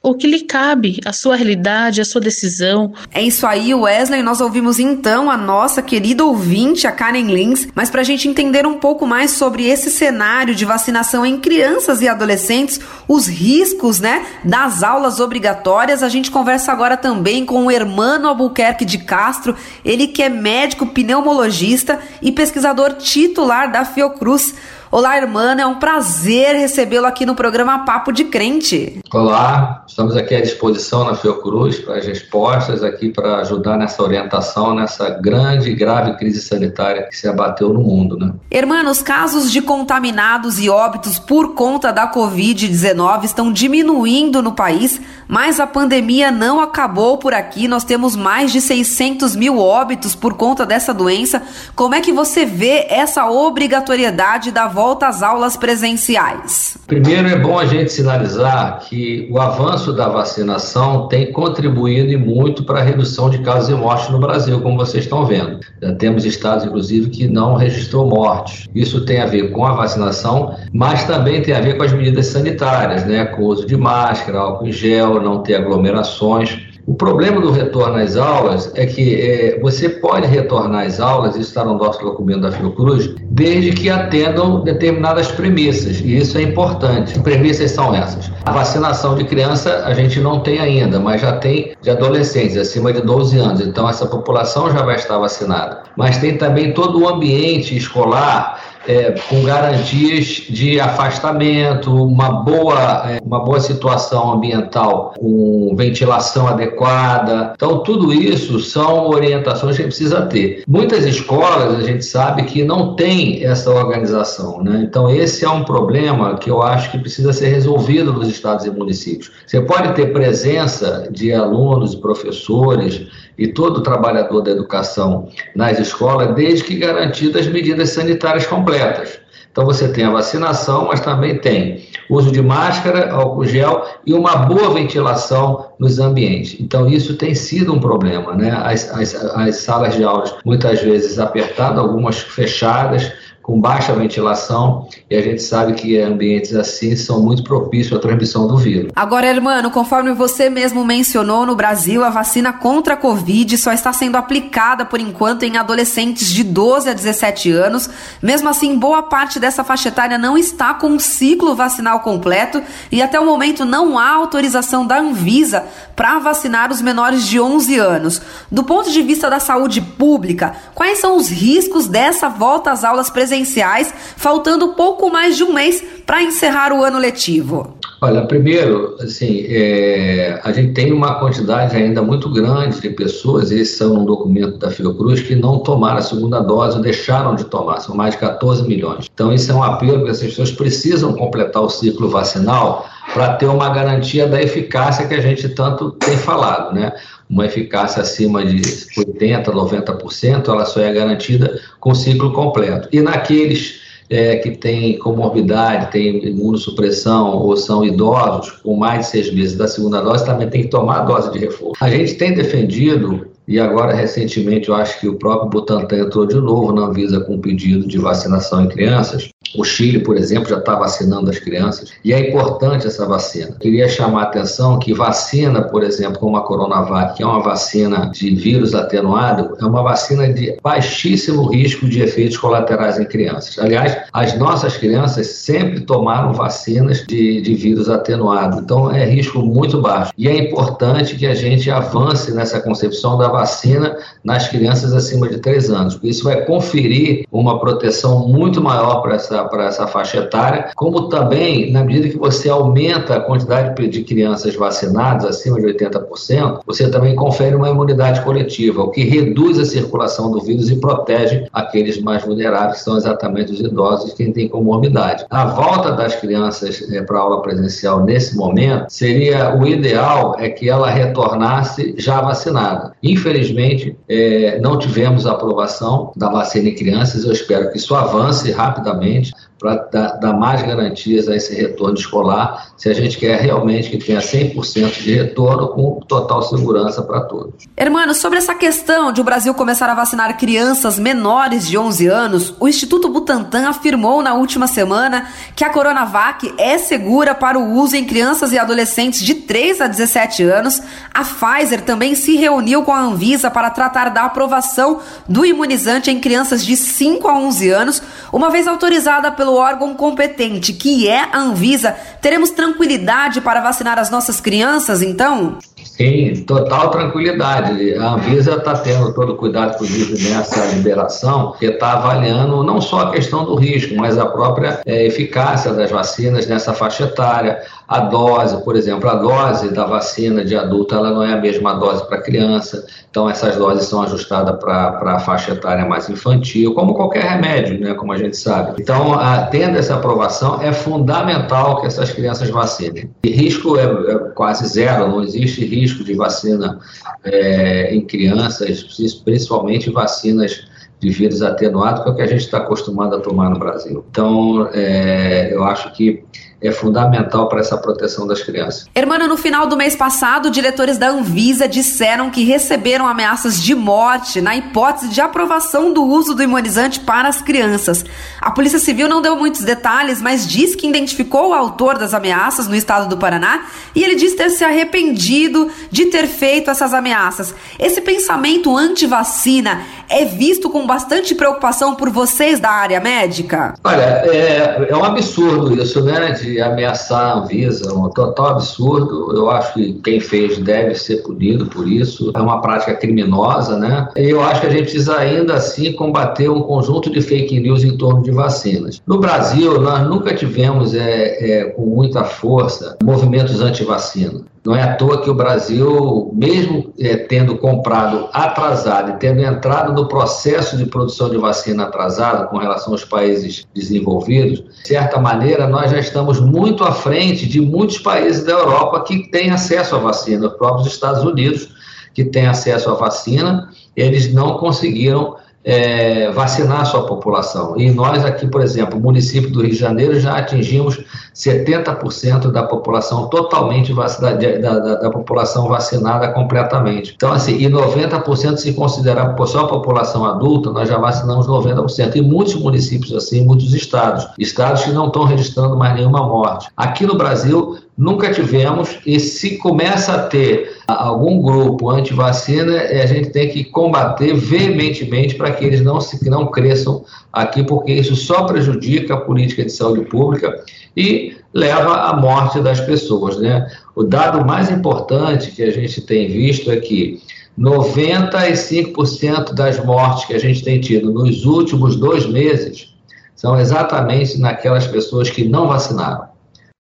o 0.00 0.14
que 0.14 0.28
lhe 0.28 0.42
cabe, 0.42 1.00
a 1.04 1.12
sua 1.12 1.34
realidade, 1.34 2.00
a 2.00 2.04
sua 2.04 2.20
decisão. 2.20 2.94
É 3.12 3.20
isso 3.20 3.44
aí, 3.44 3.74
Wesley. 3.74 4.22
Nós 4.22 4.40
ouvimos 4.40 4.78
então 4.78 5.28
a 5.28 5.36
nossa 5.36 5.82
querida 5.82 6.24
ouvinte, 6.24 6.86
a 6.86 6.92
Karen 6.92 7.22
Lins, 7.22 7.66
mas 7.74 7.90
para 7.90 8.02
a 8.02 8.04
gente 8.04 8.28
entender 8.28 8.64
um 8.64 8.78
pouco 8.78 9.06
mais 9.06 9.32
sobre 9.32 9.66
esse 9.66 9.90
cenário 9.90 10.54
de 10.54 10.64
vacinação 10.64 11.26
em 11.26 11.38
crianças 11.38 12.00
e 12.00 12.08
adolescentes, 12.08 12.80
os 13.08 13.26
riscos, 13.26 13.98
né, 13.98 14.24
das 14.44 14.84
aulas 14.84 15.18
obrigatórias, 15.18 16.02
a 16.02 16.08
gente 16.08 16.30
conversa 16.30 16.70
agora 16.70 16.96
também 16.96 17.44
com 17.44 17.66
o 17.66 17.70
Hermano 17.70 18.28
Albuquerque 18.28 18.84
de 18.84 18.98
Castro, 18.98 19.56
ele 19.84 20.06
que 20.06 20.22
é 20.22 20.28
médico 20.28 20.86
pneumologista 20.86 21.98
e 22.22 22.30
pesquisador 22.30 22.94
titular 22.94 23.72
da 23.72 23.84
Fiocruz. 23.84 24.54
Olá, 24.90 25.18
irmã, 25.18 25.54
é 25.58 25.66
um 25.66 25.74
prazer 25.74 26.56
recebê-lo 26.56 27.04
aqui 27.04 27.26
no 27.26 27.34
programa 27.34 27.80
Papo 27.80 28.10
de 28.10 28.24
Crente. 28.24 29.00
Olá, 29.12 29.84
estamos 29.86 30.16
aqui 30.16 30.34
à 30.34 30.40
disposição 30.40 31.04
na 31.04 31.14
Fiocruz 31.14 31.78
para 31.78 31.96
as 31.96 32.06
respostas, 32.06 32.82
aqui 32.82 33.10
para 33.10 33.36
ajudar 33.40 33.76
nessa 33.76 34.02
orientação, 34.02 34.74
nessa 34.74 35.10
grande 35.10 35.68
e 35.68 35.74
grave 35.74 36.16
crise 36.16 36.40
sanitária 36.40 37.02
que 37.02 37.14
se 37.14 37.28
abateu 37.28 37.68
no 37.68 37.82
mundo. 37.82 38.16
Né? 38.16 38.32
Irmã, 38.50 38.82
os 38.88 39.02
casos 39.02 39.52
de 39.52 39.60
contaminados 39.60 40.58
e 40.58 40.70
óbitos 40.70 41.18
por 41.18 41.54
conta 41.54 41.92
da 41.92 42.10
Covid-19 42.10 43.24
estão 43.24 43.52
diminuindo 43.52 44.40
no 44.40 44.52
país, 44.52 44.98
mas 45.28 45.60
a 45.60 45.66
pandemia 45.66 46.30
não 46.30 46.60
acabou 46.60 47.18
por 47.18 47.34
aqui. 47.34 47.68
Nós 47.68 47.84
temos 47.84 48.16
mais 48.16 48.50
de 48.50 48.62
600 48.62 49.36
mil 49.36 49.58
óbitos 49.58 50.14
por 50.14 50.32
conta 50.32 50.64
dessa 50.64 50.94
doença. 50.94 51.42
Como 51.76 51.94
é 51.94 52.00
que 52.00 52.10
você 52.10 52.46
vê 52.46 52.86
essa 52.88 53.26
obrigatoriedade 53.26 54.50
da 54.50 54.77
volta 54.78 55.08
às 55.08 55.24
aulas 55.24 55.56
presenciais? 55.56 56.78
Primeiro, 56.86 57.26
é 57.26 57.36
bom 57.36 57.58
a 57.58 57.66
gente 57.66 57.92
sinalizar 57.92 58.78
que 58.78 59.28
o 59.28 59.40
avanço 59.40 59.92
da 59.92 60.08
vacinação 60.08 61.08
tem 61.08 61.32
contribuído 61.32 62.16
muito 62.16 62.62
para 62.62 62.78
a 62.78 62.82
redução 62.84 63.28
de 63.28 63.38
casos 63.38 63.70
e 63.70 63.74
mortes 63.74 64.08
no 64.08 64.20
Brasil, 64.20 64.60
como 64.60 64.76
vocês 64.76 65.02
estão 65.02 65.26
vendo. 65.26 65.58
Já 65.82 65.96
temos 65.96 66.24
estados, 66.24 66.64
inclusive, 66.64 67.10
que 67.10 67.26
não 67.26 67.56
registrou 67.56 68.06
mortes. 68.06 68.68
Isso 68.72 69.04
tem 69.04 69.20
a 69.20 69.26
ver 69.26 69.50
com 69.50 69.66
a 69.66 69.74
vacinação, 69.74 70.54
mas 70.72 71.02
também 71.02 71.42
tem 71.42 71.56
a 71.56 71.60
ver 71.60 71.76
com 71.76 71.82
as 71.82 71.92
medidas 71.92 72.26
sanitárias, 72.26 73.04
né? 73.04 73.24
com 73.24 73.42
o 73.42 73.46
uso 73.46 73.66
de 73.66 73.76
máscara, 73.76 74.38
álcool 74.38 74.68
em 74.68 74.72
gel, 74.72 75.20
não 75.20 75.42
ter 75.42 75.56
aglomerações. 75.56 76.67
O 76.88 76.94
problema 76.94 77.38
do 77.38 77.50
retorno 77.50 77.96
às 77.98 78.16
aulas 78.16 78.72
é 78.74 78.86
que 78.86 79.20
é, 79.20 79.60
você 79.60 79.90
pode 79.90 80.26
retornar 80.26 80.86
às 80.86 80.98
aulas, 80.98 81.36
isso 81.36 81.50
está 81.50 81.62
no 81.62 81.74
nosso 81.74 82.00
documento 82.00 82.40
da 82.40 82.50
Fiocruz, 82.50 83.14
desde 83.30 83.72
que 83.72 83.90
atendam 83.90 84.64
determinadas 84.64 85.30
premissas, 85.30 86.00
e 86.00 86.16
isso 86.16 86.38
é 86.38 86.42
importante. 86.42 87.12
Que 87.12 87.20
premissas 87.20 87.72
são 87.72 87.94
essas? 87.94 88.32
A 88.46 88.52
vacinação 88.52 89.14
de 89.16 89.24
criança 89.24 89.82
a 89.84 89.92
gente 89.92 90.18
não 90.18 90.40
tem 90.40 90.60
ainda, 90.60 90.98
mas 90.98 91.20
já 91.20 91.32
tem 91.32 91.76
de 91.82 91.90
adolescentes 91.90 92.56
acima 92.56 92.90
de 92.90 93.02
12 93.02 93.36
anos, 93.36 93.60
então 93.60 93.86
essa 93.86 94.06
população 94.06 94.70
já 94.70 94.80
vai 94.82 94.96
estar 94.96 95.18
vacinada. 95.18 95.82
Mas 95.94 96.16
tem 96.16 96.38
também 96.38 96.72
todo 96.72 97.02
o 97.02 97.06
ambiente 97.06 97.76
escolar 97.76 98.62
é, 98.88 99.12
com 99.28 99.42
garantias 99.42 100.26
de 100.48 100.80
afastamento, 100.80 101.94
uma 101.94 102.30
boa, 102.30 103.02
é, 103.06 103.20
uma 103.22 103.44
boa 103.44 103.60
situação 103.60 104.32
ambiental, 104.32 105.12
com 105.18 105.74
ventilação 105.76 106.48
adequada. 106.48 107.52
Então, 107.54 107.80
tudo 107.82 108.14
isso 108.14 108.58
são 108.60 109.10
orientações 109.10 109.76
que 109.76 109.82
a 109.82 109.84
gente 109.84 109.94
precisa 109.94 110.22
ter. 110.22 110.62
Muitas 110.66 111.04
escolas, 111.04 111.74
a 111.74 111.82
gente 111.82 112.02
sabe 112.02 112.44
que 112.44 112.64
não 112.64 112.96
tem 112.96 113.44
essa 113.44 113.70
organização, 113.70 114.62
né? 114.62 114.86
Então, 114.88 115.10
esse 115.10 115.44
é 115.44 115.50
um 115.50 115.64
problema 115.64 116.38
que 116.38 116.48
eu 116.48 116.62
acho 116.62 116.90
que 116.90 116.98
precisa 116.98 117.30
ser 117.34 117.48
resolvido 117.48 118.10
nos 118.10 118.26
estados 118.26 118.64
e 118.64 118.70
municípios. 118.70 119.30
Você 119.46 119.60
pode 119.60 119.92
ter 119.92 120.14
presença 120.14 121.08
de 121.12 121.34
alunos 121.34 121.92
e 121.92 121.98
professores 121.98 123.06
e 123.38 123.46
todo 123.46 123.82
trabalhador 123.82 124.42
da 124.42 124.50
educação 124.50 125.28
nas 125.54 125.78
escolas, 125.78 126.34
desde 126.34 126.64
que 126.64 126.76
garantidas 126.76 127.46
as 127.46 127.52
medidas 127.52 127.90
sanitárias 127.90 128.46
completas. 128.46 129.20
Então 129.50 129.64
você 129.64 129.88
tem 129.88 130.04
a 130.04 130.10
vacinação, 130.10 130.86
mas 130.86 131.00
também 131.00 131.38
tem 131.38 131.88
uso 132.08 132.30
de 132.30 132.40
máscara, 132.40 133.10
álcool 133.10 133.44
gel 133.44 133.86
e 134.06 134.14
uma 134.14 134.36
boa 134.36 134.72
ventilação 134.72 135.72
nos 135.78 135.98
ambientes. 135.98 136.56
Então 136.60 136.88
isso 136.88 137.16
tem 137.16 137.34
sido 137.34 137.72
um 137.72 137.80
problema, 137.80 138.34
né? 138.34 138.50
As, 138.50 138.88
as, 138.92 139.14
as 139.14 139.56
salas 139.56 139.96
de 139.96 140.04
aulas 140.04 140.34
muitas 140.44 140.80
vezes 140.80 141.18
apertadas, 141.18 141.78
algumas 141.78 142.18
fechadas, 142.20 143.12
com 143.48 143.58
baixa 143.58 143.94
ventilação, 143.94 144.86
e 145.08 145.16
a 145.16 145.22
gente 145.22 145.40
sabe 145.40 145.72
que 145.72 145.98
ambientes 145.98 146.54
assim 146.54 146.94
são 146.94 147.22
muito 147.22 147.42
propícios 147.42 147.96
à 147.96 147.98
transmissão 147.98 148.46
do 148.46 148.58
vírus. 148.58 148.92
Agora, 148.94 149.26
irmão, 149.26 149.70
conforme 149.70 150.12
você 150.12 150.50
mesmo 150.50 150.84
mencionou, 150.84 151.46
no 151.46 151.56
Brasil 151.56 152.04
a 152.04 152.10
vacina 152.10 152.52
contra 152.52 152.92
a 152.92 152.96
Covid 152.98 153.56
só 153.56 153.72
está 153.72 153.90
sendo 153.90 154.16
aplicada 154.16 154.84
por 154.84 155.00
enquanto 155.00 155.44
em 155.44 155.56
adolescentes 155.56 156.28
de 156.28 156.44
12 156.44 156.90
a 156.90 156.92
17 156.92 157.50
anos. 157.50 157.88
Mesmo 158.22 158.50
assim, 158.50 158.78
boa 158.78 159.04
parte 159.04 159.40
dessa 159.40 159.64
faixa 159.64 159.88
etária 159.88 160.18
não 160.18 160.36
está 160.36 160.74
com 160.74 160.88
um 160.88 160.98
ciclo 160.98 161.54
vacinal 161.54 162.00
completo 162.00 162.62
e 162.92 163.00
até 163.00 163.18
o 163.18 163.24
momento 163.24 163.64
não 163.64 163.98
há 163.98 164.10
autorização 164.10 164.86
da 164.86 164.98
Anvisa 164.98 165.64
para 165.96 166.18
vacinar 166.18 166.70
os 166.70 166.82
menores 166.82 167.26
de 167.26 167.40
11 167.40 167.78
anos. 167.78 168.20
Do 168.52 168.62
ponto 168.62 168.92
de 168.92 169.00
vista 169.00 169.30
da 169.30 169.40
saúde 169.40 169.80
pública, 169.80 170.54
quais 170.74 170.98
são 170.98 171.16
os 171.16 171.30
riscos 171.30 171.88
dessa 171.88 172.28
volta 172.28 172.70
às 172.70 172.84
aulas 172.84 173.08
presenciais? 173.08 173.37
Presenciais, 173.38 173.94
faltando 174.16 174.68
pouco 174.68 175.10
mais 175.10 175.36
de 175.36 175.44
um 175.44 175.52
mês 175.52 175.82
para 176.04 176.22
encerrar 176.22 176.72
o 176.72 176.82
ano 176.82 176.98
letivo? 176.98 177.76
Olha, 178.00 178.24
primeiro, 178.26 178.96
assim, 179.00 179.44
é, 179.48 180.40
a 180.44 180.52
gente 180.52 180.72
tem 180.72 180.92
uma 180.92 181.18
quantidade 181.18 181.76
ainda 181.76 182.00
muito 182.00 182.30
grande 182.30 182.80
de 182.80 182.90
pessoas, 182.90 183.50
esse 183.50 183.76
são 183.76 183.94
um 183.94 184.04
documento 184.04 184.56
da 184.56 184.70
Fiocruz, 184.70 185.20
que 185.20 185.34
não 185.34 185.58
tomaram 185.58 185.98
a 185.98 186.02
segunda 186.02 186.40
dose 186.40 186.76
ou 186.76 186.82
deixaram 186.82 187.34
de 187.34 187.44
tomar, 187.44 187.80
são 187.80 187.96
mais 187.96 188.14
de 188.14 188.20
14 188.20 188.66
milhões. 188.66 189.06
Então, 189.12 189.32
isso 189.32 189.50
é 189.50 189.54
um 189.54 189.62
apelo 189.62 190.04
que 190.04 190.10
essas 190.10 190.28
pessoas 190.28 190.52
precisam 190.52 191.12
completar 191.14 191.62
o 191.62 191.68
ciclo 191.68 192.08
vacinal 192.08 192.88
para 193.12 193.34
ter 193.34 193.46
uma 193.46 193.70
garantia 193.70 194.26
da 194.26 194.40
eficácia 194.40 195.06
que 195.06 195.14
a 195.14 195.20
gente 195.20 195.48
tanto 195.48 195.90
tem 195.92 196.16
falado, 196.16 196.74
né? 196.74 196.92
Uma 197.28 197.46
eficácia 197.46 198.02
acima 198.02 198.44
de 198.44 198.60
80%, 198.60 199.44
90%, 199.44 200.48
ela 200.48 200.64
só 200.64 200.80
é 200.80 200.92
garantida 200.92 201.60
com 201.78 201.94
ciclo 201.94 202.32
completo. 202.32 202.88
E 202.90 203.00
naqueles 203.00 203.80
é, 204.10 204.36
que 204.36 204.52
têm 204.52 204.98
comorbidade, 204.98 205.90
têm 205.90 206.24
imunossupressão 206.26 207.36
ou 207.36 207.56
são 207.56 207.84
idosos 207.84 208.52
com 208.62 208.76
mais 208.76 209.00
de 209.00 209.12
seis 209.12 209.32
meses 209.32 209.56
da 209.56 209.68
segunda 209.68 210.00
dose, 210.00 210.24
também 210.24 210.48
tem 210.48 210.62
que 210.62 210.68
tomar 210.68 211.00
a 211.00 211.04
dose 211.04 211.30
de 211.32 211.38
reforço. 211.38 211.74
A 211.80 211.90
gente 211.90 212.14
tem 212.14 212.32
defendido 212.32 213.28
e 213.48 213.58
agora, 213.58 213.94
recentemente, 213.94 214.68
eu 214.68 214.74
acho 214.74 215.00
que 215.00 215.08
o 215.08 215.14
próprio 215.14 215.48
Butantan 215.48 216.00
entrou 216.00 216.26
de 216.26 216.34
novo 216.34 216.70
na 216.70 216.82
Anvisa 216.82 217.20
com 217.20 217.40
pedido 217.40 217.88
de 217.88 217.96
vacinação 217.96 218.62
em 218.62 218.68
crianças. 218.68 219.30
O 219.54 219.64
Chile, 219.64 220.00
por 220.00 220.16
exemplo, 220.16 220.48
já 220.48 220.58
está 220.58 220.74
vacinando 220.74 221.30
as 221.30 221.38
crianças 221.38 221.90
e 222.04 222.12
é 222.12 222.28
importante 222.28 222.86
essa 222.86 223.06
vacina. 223.06 223.56
Queria 223.60 223.88
chamar 223.88 224.20
a 224.20 224.24
atenção 224.24 224.78
que 224.78 224.92
vacina, 224.92 225.62
por 225.62 225.82
exemplo, 225.82 226.18
como 226.18 226.36
a 226.36 226.42
Coronavac, 226.42 227.16
que 227.16 227.22
é 227.22 227.26
uma 227.26 227.40
vacina 227.40 228.10
de 228.12 228.34
vírus 228.34 228.74
atenuado, 228.74 229.56
é 229.60 229.64
uma 229.64 229.82
vacina 229.82 230.32
de 230.32 230.56
baixíssimo 230.62 231.50
risco 231.50 231.88
de 231.88 232.02
efeitos 232.02 232.36
colaterais 232.36 232.98
em 232.98 233.04
crianças. 233.04 233.58
Aliás, 233.58 233.96
as 234.12 234.36
nossas 234.38 234.76
crianças 234.76 235.26
sempre 235.26 235.80
tomaram 235.80 236.32
vacinas 236.32 237.04
de, 237.06 237.40
de 237.40 237.54
vírus 237.54 237.88
atenuado, 237.88 238.60
então 238.60 238.90
é 238.90 239.04
risco 239.04 239.40
muito 239.40 239.80
baixo. 239.80 240.12
E 240.16 240.28
é 240.28 240.36
importante 240.36 241.16
que 241.16 241.26
a 241.26 241.34
gente 241.34 241.70
avance 241.70 242.32
nessa 242.32 242.60
concepção 242.60 243.16
da 243.18 243.28
vacina 243.28 243.96
nas 244.24 244.48
crianças 244.48 244.92
acima 244.92 245.28
de 245.28 245.38
3 245.38 245.70
anos. 245.70 245.98
Isso 246.02 246.24
vai 246.24 246.44
conferir 246.44 247.24
uma 247.30 247.58
proteção 247.58 248.28
muito 248.28 248.60
maior 248.60 249.00
para 249.02 249.14
essa, 249.14 249.37
para 249.44 249.66
essa 249.66 249.86
faixa 249.86 250.18
etária, 250.18 250.70
como 250.74 251.08
também, 251.08 251.70
na 251.72 251.84
medida 251.84 252.08
que 252.08 252.18
você 252.18 252.48
aumenta 252.48 253.16
a 253.16 253.20
quantidade 253.20 253.88
de 253.88 254.02
crianças 254.02 254.54
vacinadas 254.54 255.24
acima 255.24 255.60
de 255.60 255.66
80%, 255.66 256.60
você 256.66 256.90
também 256.90 257.14
confere 257.14 257.54
uma 257.54 257.68
imunidade 257.68 258.20
coletiva, 258.22 258.82
o 258.82 258.90
que 258.90 259.04
reduz 259.04 259.58
a 259.58 259.64
circulação 259.64 260.30
do 260.30 260.40
vírus 260.40 260.70
e 260.70 260.76
protege 260.76 261.46
aqueles 261.52 262.00
mais 262.00 262.24
vulneráveis, 262.24 262.78
que 262.78 262.84
são 262.84 262.96
exatamente 262.96 263.52
os 263.52 263.60
idosos 263.60 264.12
e 264.12 264.16
quem 264.16 264.32
tem 264.32 264.48
comorbidade. 264.48 265.24
A 265.30 265.46
volta 265.46 265.92
das 265.92 266.14
crianças 266.16 266.82
é, 266.92 267.02
para 267.02 267.18
a 267.18 267.22
aula 267.22 267.42
presencial 267.42 268.04
nesse 268.04 268.36
momento 268.36 268.86
seria 268.88 269.54
o 269.56 269.66
ideal 269.66 270.36
é 270.38 270.48
que 270.48 270.68
ela 270.68 270.90
retornasse 270.90 271.94
já 271.98 272.20
vacinada. 272.20 272.92
Infelizmente, 273.02 273.28
Infelizmente, 273.38 273.96
é, 274.08 274.58
não 274.60 274.78
tivemos 274.78 275.26
a 275.26 275.32
aprovação 275.32 276.12
da 276.16 276.28
vacina 276.28 276.68
em 276.68 276.74
crianças. 276.74 277.24
Eu 277.24 277.32
espero 277.32 277.70
que 277.70 277.78
isso 277.78 277.94
avance 277.94 278.50
rapidamente 278.50 279.27
change. 279.32 279.47
Para 279.58 279.76
dar, 279.92 280.08
dar, 280.18 280.32
mais 280.32 280.62
garantias 280.62 281.28
a 281.28 281.34
esse 281.34 281.54
retorno 281.54 281.94
escolar, 281.94 282.68
se 282.76 282.88
a 282.88 282.94
gente 282.94 283.18
quer 283.18 283.40
realmente 283.40 283.90
que 283.90 283.98
tenha 283.98 284.20
100% 284.20 285.02
de 285.02 285.14
retorno 285.14 285.68
com 285.68 286.00
total 286.06 286.42
segurança 286.42 287.02
para 287.02 287.22
todos. 287.22 287.66
Hermano, 287.76 288.14
sobre 288.14 288.38
essa 288.38 288.54
questão 288.54 289.12
de 289.12 289.20
o 289.20 289.24
Brasil 289.24 289.52
começar 289.54 289.88
a 289.90 289.94
vacinar 289.94 290.36
crianças 290.38 290.98
menores 290.98 291.66
de 291.66 291.76
11 291.76 292.06
anos, 292.06 292.54
o 292.60 292.68
Instituto 292.68 293.08
Butantan 293.08 293.68
afirmou 293.68 294.22
na 294.22 294.34
última 294.34 294.66
semana 294.66 295.28
que 295.56 295.64
a 295.64 295.70
Coronavac 295.70 296.54
é 296.56 296.78
segura 296.78 297.34
para 297.34 297.58
o 297.58 297.74
uso 297.74 297.96
em 297.96 298.04
crianças 298.04 298.52
e 298.52 298.58
adolescentes 298.58 299.20
de 299.20 299.34
3 299.34 299.80
a 299.80 299.86
17 299.88 300.42
anos. 300.44 300.80
A 301.12 301.24
Pfizer 301.24 301.82
também 301.82 302.14
se 302.14 302.36
reuniu 302.36 302.82
com 302.82 302.92
a 302.92 303.00
Anvisa 303.00 303.50
para 303.50 303.70
tratar 303.70 304.10
da 304.10 304.24
aprovação 304.24 305.00
do 305.28 305.44
imunizante 305.44 306.10
em 306.10 306.20
crianças 306.20 306.64
de 306.64 306.76
5 306.76 307.26
a 307.26 307.34
11 307.38 307.70
anos, 307.70 308.02
uma 308.32 308.50
vez 308.50 308.68
autorizada 308.68 309.32
pelo 309.32 309.47
pelo 309.48 309.56
órgão 309.56 309.94
competente, 309.94 310.74
que 310.74 311.08
é 311.08 311.20
a 311.20 311.38
Anvisa, 311.38 311.96
teremos 312.20 312.50
tranquilidade 312.50 313.40
para 313.40 313.62
vacinar 313.62 313.98
as 313.98 314.10
nossas 314.10 314.40
crianças, 314.40 315.00
então? 315.00 315.56
Sim, 315.84 316.44
total 316.46 316.90
tranquilidade. 316.90 317.94
A 317.94 318.14
Anvisa 318.14 318.54
está 318.54 318.74
tendo 318.74 319.12
todo 319.12 319.32
o 319.32 319.36
cuidado, 319.36 319.74
inclusive, 319.74 320.30
nessa 320.30 320.64
liberação, 320.66 321.52
que 321.58 321.66
está 321.66 321.94
avaliando 321.94 322.62
não 322.62 322.80
só 322.80 323.00
a 323.00 323.10
questão 323.10 323.44
do 323.44 323.56
risco, 323.56 323.96
mas 323.96 324.16
a 324.16 324.26
própria 324.26 324.80
é, 324.86 325.06
eficácia 325.06 325.72
das 325.72 325.90
vacinas 325.90 326.46
nessa 326.46 326.72
faixa 326.72 327.04
etária, 327.04 327.62
a 327.88 328.00
dose, 328.00 328.62
por 328.64 328.76
exemplo, 328.76 329.08
a 329.08 329.14
dose 329.14 329.72
da 329.72 329.86
vacina 329.86 330.44
de 330.44 330.54
adulto, 330.54 330.94
ela 330.94 331.10
não 331.10 331.22
é 331.22 331.32
a 331.32 331.40
mesma 331.40 331.74
dose 331.74 332.06
para 332.06 332.20
criança, 332.20 332.86
então 333.10 333.28
essas 333.28 333.56
doses 333.56 333.86
são 333.86 334.02
ajustadas 334.02 334.56
para 334.60 335.16
a 335.16 335.18
faixa 335.18 335.52
etária 335.52 335.86
mais 335.86 336.08
infantil, 336.08 336.74
como 336.74 336.94
qualquer 336.94 337.24
remédio, 337.24 337.80
né, 337.80 337.94
como 337.94 338.12
a 338.12 338.18
gente 338.18 338.36
sabe. 338.36 338.80
Então, 338.80 339.14
a, 339.14 339.46
tendo 339.46 339.78
essa 339.78 339.94
aprovação, 339.94 340.60
é 340.62 340.72
fundamental 340.72 341.80
que 341.80 341.86
essas 341.86 342.12
crianças 342.12 342.50
vacinem. 342.50 343.10
E 343.24 343.30
risco 343.30 343.78
é, 343.78 343.84
é 343.84 344.18
quase 344.34 344.66
zero, 344.68 345.08
não 345.08 345.22
existe 345.22 345.64
risco 345.68 346.02
de 346.02 346.14
vacina 346.14 346.80
é, 347.24 347.94
em 347.94 348.00
crianças, 348.00 348.82
principalmente 349.24 349.90
vacinas 349.90 350.66
de 351.00 351.10
vírus 351.10 351.42
atenuado, 351.42 352.02
que 352.02 352.08
é 352.08 352.12
o 352.12 352.16
que 352.16 352.22
a 352.22 352.26
gente 352.26 352.40
está 352.40 352.58
acostumado 352.58 353.14
a 353.14 353.20
tomar 353.20 353.50
no 353.50 353.58
Brasil. 353.58 354.04
Então, 354.10 354.68
é, 354.72 355.54
eu 355.54 355.62
acho 355.64 355.92
que 355.92 356.24
é 356.60 356.72
fundamental 356.72 357.48
para 357.48 357.60
essa 357.60 357.76
proteção 357.76 358.26
das 358.26 358.42
crianças. 358.42 358.86
Hermano, 358.94 359.28
no 359.28 359.36
final 359.36 359.66
do 359.66 359.76
mês 359.76 359.94
passado, 359.94 360.50
diretores 360.50 360.98
da 360.98 361.08
Anvisa 361.08 361.68
disseram 361.68 362.30
que 362.30 362.42
receberam 362.42 363.06
ameaças 363.06 363.62
de 363.62 363.74
morte 363.74 364.40
na 364.40 364.56
hipótese 364.56 365.08
de 365.08 365.20
aprovação 365.20 365.92
do 365.92 366.04
uso 366.04 366.34
do 366.34 366.42
imunizante 366.42 367.00
para 367.00 367.28
as 367.28 367.40
crianças. 367.40 368.04
A 368.40 368.50
Polícia 368.50 368.78
Civil 368.78 369.08
não 369.08 369.22
deu 369.22 369.36
muitos 369.36 369.62
detalhes, 369.62 370.20
mas 370.20 370.46
diz 370.46 370.74
que 370.74 370.88
identificou 370.88 371.50
o 371.50 371.54
autor 371.54 371.96
das 371.96 372.12
ameaças 372.12 372.66
no 372.66 372.74
estado 372.74 373.08
do 373.08 373.16
Paraná 373.16 373.66
e 373.94 374.02
ele 374.02 374.16
diz 374.16 374.34
ter 374.34 374.50
se 374.50 374.64
arrependido 374.64 375.70
de 375.90 376.06
ter 376.06 376.26
feito 376.26 376.70
essas 376.70 376.92
ameaças. 376.92 377.54
Esse 377.78 378.00
pensamento 378.00 378.76
anti-vacina 378.76 379.82
é 380.08 380.24
visto 380.24 380.70
com 380.70 380.86
bastante 380.86 381.34
preocupação 381.34 381.94
por 381.94 382.10
vocês 382.10 382.58
da 382.58 382.70
área 382.70 383.00
médica? 383.00 383.74
Olha, 383.84 384.22
é, 384.24 384.88
é 384.88 384.96
um 384.96 385.04
absurdo 385.04 385.80
isso, 385.80 386.02
né? 386.02 386.32
De 386.32 386.47
de 386.48 386.60
ameaçar 386.60 387.20
a 387.20 387.34
Anvisa, 387.40 387.92
um 387.94 388.08
total 388.08 388.48
absurdo. 388.48 389.32
Eu 389.34 389.50
acho 389.50 389.74
que 389.74 389.92
quem 390.04 390.20
fez 390.20 390.58
deve 390.58 390.94
ser 390.94 391.22
punido 391.22 391.66
por 391.66 391.86
isso. 391.86 392.32
É 392.34 392.40
uma 392.40 392.60
prática 392.60 392.94
criminosa, 392.94 393.78
né? 393.78 394.08
E 394.16 394.30
eu 394.30 394.42
acho 394.42 394.60
que 394.60 394.66
a 394.66 394.70
gente 394.70 394.82
precisa 394.82 395.16
ainda 395.16 395.54
assim 395.54 395.92
combater 395.92 396.48
um 396.48 396.62
conjunto 396.62 397.10
de 397.10 397.20
fake 397.20 397.60
news 397.60 397.84
em 397.84 397.96
torno 397.96 398.22
de 398.22 398.30
vacinas. 398.30 399.02
No 399.06 399.18
Brasil, 399.18 399.80
nós 399.80 400.08
nunca 400.08 400.34
tivemos 400.34 400.94
é, 400.94 401.60
é, 401.60 401.64
com 401.64 401.82
muita 401.82 402.24
força 402.24 402.96
movimentos 403.02 403.60
anti-vacina. 403.60 404.42
Não 404.68 404.76
é 404.76 404.82
à 404.82 404.96
toa 404.96 405.22
que 405.22 405.30
o 405.30 405.34
Brasil, 405.34 406.30
mesmo 406.34 406.92
é, 407.00 407.16
tendo 407.16 407.56
comprado 407.56 408.28
atrasado 408.34 409.12
e 409.12 409.16
tendo 409.16 409.40
entrado 409.40 409.94
no 409.94 410.06
processo 410.06 410.76
de 410.76 410.84
produção 410.84 411.30
de 411.30 411.38
vacina 411.38 411.84
atrasado 411.84 412.50
com 412.50 412.58
relação 412.58 412.92
aos 412.92 413.02
países 413.02 413.66
desenvolvidos, 413.74 414.62
de 414.82 414.88
certa 414.88 415.18
maneira, 415.18 415.66
nós 415.66 415.90
já 415.90 415.98
estamos 415.98 416.38
muito 416.38 416.84
à 416.84 416.92
frente 416.92 417.48
de 417.48 417.62
muitos 417.62 417.96
países 417.96 418.44
da 418.44 418.52
Europa 418.52 419.04
que 419.04 419.30
têm 419.30 419.50
acesso 419.50 419.96
à 419.96 419.98
vacina. 420.00 420.48
Os 420.48 420.58
próprios 420.58 420.86
Estados 420.86 421.24
Unidos, 421.24 421.70
que 422.12 422.22
têm 422.22 422.46
acesso 422.46 422.90
à 422.90 422.94
vacina, 422.94 423.70
eles 423.96 424.34
não 424.34 424.58
conseguiram 424.58 425.36
é, 425.68 426.30
vacinar 426.30 426.80
a 426.80 426.84
sua 426.86 427.04
população. 427.04 427.74
E 427.76 427.90
nós 427.90 428.24
aqui, 428.24 428.46
por 428.46 428.62
exemplo, 428.62 428.98
município 428.98 429.50
do 429.50 429.60
Rio 429.60 429.72
de 429.72 429.76
Janeiro 429.76 430.18
já 430.18 430.38
atingimos 430.38 430.98
70% 431.34 432.50
da 432.50 432.62
população 432.62 433.28
totalmente 433.28 433.92
vacinada, 433.92 434.58
da, 434.58 434.78
da, 434.78 434.94
da, 434.94 435.10
população 435.10 435.68
vacinada 435.68 436.32
completamente. 436.32 437.12
Então, 437.14 437.30
assim, 437.30 437.58
e 437.58 437.68
90% 437.68 438.56
se 438.56 438.72
considerar 438.72 439.36
só 439.46 439.60
a 439.60 439.68
população 439.68 440.24
adulta, 440.24 440.70
nós 440.70 440.88
já 440.88 440.96
vacinamos 440.96 441.46
90%. 441.46 442.16
E 442.16 442.22
muitos 442.22 442.54
municípios 442.54 443.12
assim, 443.12 443.44
muitos 443.44 443.74
estados, 443.74 444.26
estados 444.38 444.84
que 444.84 444.90
não 444.90 445.08
estão 445.08 445.24
registrando 445.24 445.76
mais 445.76 445.94
nenhuma 445.94 446.26
morte. 446.26 446.68
Aqui 446.74 447.04
no 447.04 447.18
Brasil, 447.18 447.76
nunca 447.96 448.32
tivemos, 448.32 449.00
e 449.04 449.20
se 449.20 449.58
começa 449.58 450.14
a 450.14 450.18
ter 450.22 450.77
algum 450.88 451.42
grupo 451.42 451.90
anti-vacina, 451.90 452.74
é, 452.74 453.02
a 453.02 453.06
gente 453.06 453.28
tem 453.28 453.50
que 453.50 453.62
combater 453.62 454.34
veementemente 454.34 455.34
para 455.34 455.52
que 455.52 455.64
eles 455.64 455.82
não, 455.82 456.00
se, 456.00 456.28
não 456.30 456.46
cresçam 456.46 457.04
aqui, 457.30 457.62
porque 457.62 457.92
isso 457.92 458.16
só 458.16 458.44
prejudica 458.44 459.14
a 459.14 459.20
política 459.20 459.64
de 459.64 459.70
saúde 459.70 460.06
pública 460.06 460.64
e 460.96 461.36
leva 461.52 461.94
à 461.94 462.16
morte 462.16 462.60
das 462.60 462.80
pessoas. 462.80 463.36
Né? 463.36 463.70
O 463.94 464.02
dado 464.02 464.46
mais 464.46 464.70
importante 464.70 465.50
que 465.50 465.62
a 465.62 465.70
gente 465.70 466.00
tem 466.00 466.26
visto 466.28 466.70
é 466.70 466.76
que 466.76 467.20
95% 467.58 469.52
das 469.52 469.84
mortes 469.84 470.24
que 470.24 470.32
a 470.32 470.38
gente 470.38 470.64
tem 470.64 470.80
tido 470.80 471.12
nos 471.12 471.44
últimos 471.44 471.96
dois 471.96 472.24
meses 472.24 472.94
são 473.36 473.60
exatamente 473.60 474.38
naquelas 474.38 474.86
pessoas 474.86 475.28
que 475.28 475.44
não 475.44 475.68
vacinaram. 475.68 476.27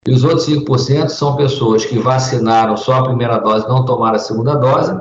E 0.07 0.11
os 0.11 0.23
outros 0.23 0.47
5% 0.47 1.09
são 1.09 1.35
pessoas 1.35 1.83
que 1.83 1.97
vacinaram 1.97 2.77
só 2.77 2.93
a 2.93 3.03
primeira 3.03 3.39
dose, 3.39 3.67
não 3.67 3.85
tomaram 3.85 4.15
a 4.15 4.19
segunda 4.19 4.55
dose, 4.55 4.99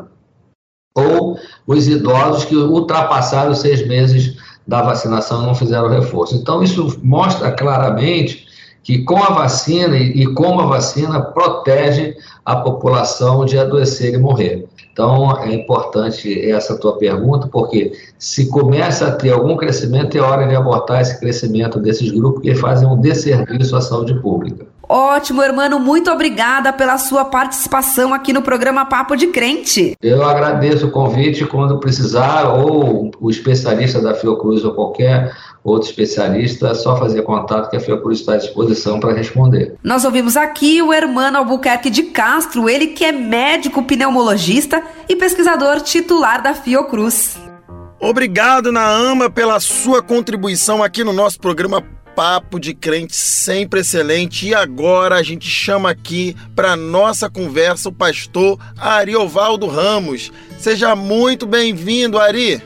ou 0.95 1.39
os 1.67 1.87
idosos 1.87 2.45
que 2.47 2.57
ultrapassaram 2.57 3.53
os 3.53 3.59
seis 3.59 3.87
meses 3.87 4.37
da 4.67 4.81
vacinação 4.81 5.43
e 5.43 5.47
não 5.47 5.55
fizeram 5.55 5.89
reforço. 5.89 6.35
Então, 6.35 6.63
isso 6.63 6.99
mostra 7.03 7.53
claramente 7.53 8.47
que 8.83 9.03
com 9.03 9.17
a 9.17 9.31
vacina 9.31 9.97
e 9.97 10.27
como 10.35 10.61
a 10.61 10.67
vacina 10.67 11.21
protege 11.21 12.17
a 12.45 12.57
população 12.57 13.45
de 13.45 13.59
adoecer 13.59 14.15
e 14.15 14.19
morrer. 14.19 14.67
Então, 14.93 15.39
é 15.43 15.53
importante 15.53 16.51
essa 16.51 16.79
tua 16.79 16.97
pergunta, 16.97 17.49
porque 17.49 17.93
se 18.19 18.49
começa 18.49 19.09
a 19.09 19.13
ter 19.13 19.33
algum 19.33 19.57
crescimento, 19.57 20.17
é 20.17 20.21
hora 20.21 20.47
de 20.47 20.55
abortar 20.55 21.01
esse 21.01 21.19
crescimento 21.19 21.81
desses 21.81 22.11
grupos 22.13 22.43
que 22.43 22.55
fazem 22.55 22.87
um 22.87 23.01
desserviço 23.01 23.75
à 23.75 23.81
saúde 23.81 24.15
pública. 24.21 24.74
Ótimo, 24.89 25.43
irmão, 25.43 25.79
muito 25.79 26.11
obrigada 26.11 26.73
pela 26.73 26.99
sua 26.99 27.25
participação 27.25 28.13
aqui 28.13 28.33
no 28.33 28.43
programa 28.43 28.85
Papo 28.85 29.17
de 29.17 29.29
Crente. 29.29 29.97
Eu 30.03 30.23
agradeço 30.23 30.87
o 30.87 30.91
convite 30.91 31.45
quando 31.47 31.79
precisar, 31.79 32.49
ou 32.49 33.11
o 33.21 33.31
especialista 33.31 34.01
da 34.01 34.15
Fiocruz 34.15 34.65
ou 34.65 34.75
qualquer 34.75 35.35
outro 35.65 35.89
especialista, 35.89 36.69
é 36.69 36.75
só 36.75 36.97
fazer 36.97 37.23
contato 37.23 37.71
que 37.71 37.77
a 37.77 37.81
Fiocruz 37.81 38.21
está 38.21 38.35
à 38.35 38.37
disposição 38.37 39.01
para 39.01 39.15
responder. 39.15 39.75
Nós 39.83 40.05
ouvimos 40.05 40.37
aqui 40.37 40.83
o 40.83 40.93
Hermano 40.93 41.39
Albuquerque 41.39 41.89
de 41.89 42.03
Castro, 42.05 42.69
ele 42.69 42.89
que 42.89 43.05
é 43.05 43.13
médico 43.13 43.83
pneumologista 43.83 44.83
e 45.09 45.17
pesquisador 45.17 45.81
titular 45.81 46.43
da 46.43 46.55
Fiocruz. 46.55 47.39
Obrigado, 47.99 48.71
Naama, 48.71 49.31
pela 49.31 49.59
sua 49.59 50.03
contribuição 50.03 50.83
aqui 50.83 51.03
no 51.03 51.13
nosso 51.13 51.41
programa 51.41 51.83
Papo 52.15 52.61
de 52.61 52.75
Crente, 52.75 53.15
sempre 53.17 53.81
excelente. 53.81 54.49
E 54.49 54.55
agora 54.55 55.17
a 55.17 55.23
gente 55.23 55.49
chama 55.49 55.91
aqui 55.91 56.37
para 56.55 56.77
nossa 56.77 57.29
conversa 57.29 57.89
o 57.89 57.93
pastor 57.93 58.59
Ariovaldo 58.79 59.67
Ramos. 59.67 60.33
Seja 60.59 60.95
muito 60.95 61.47
bem-vindo, 61.47 62.19
Ari. 62.19 62.63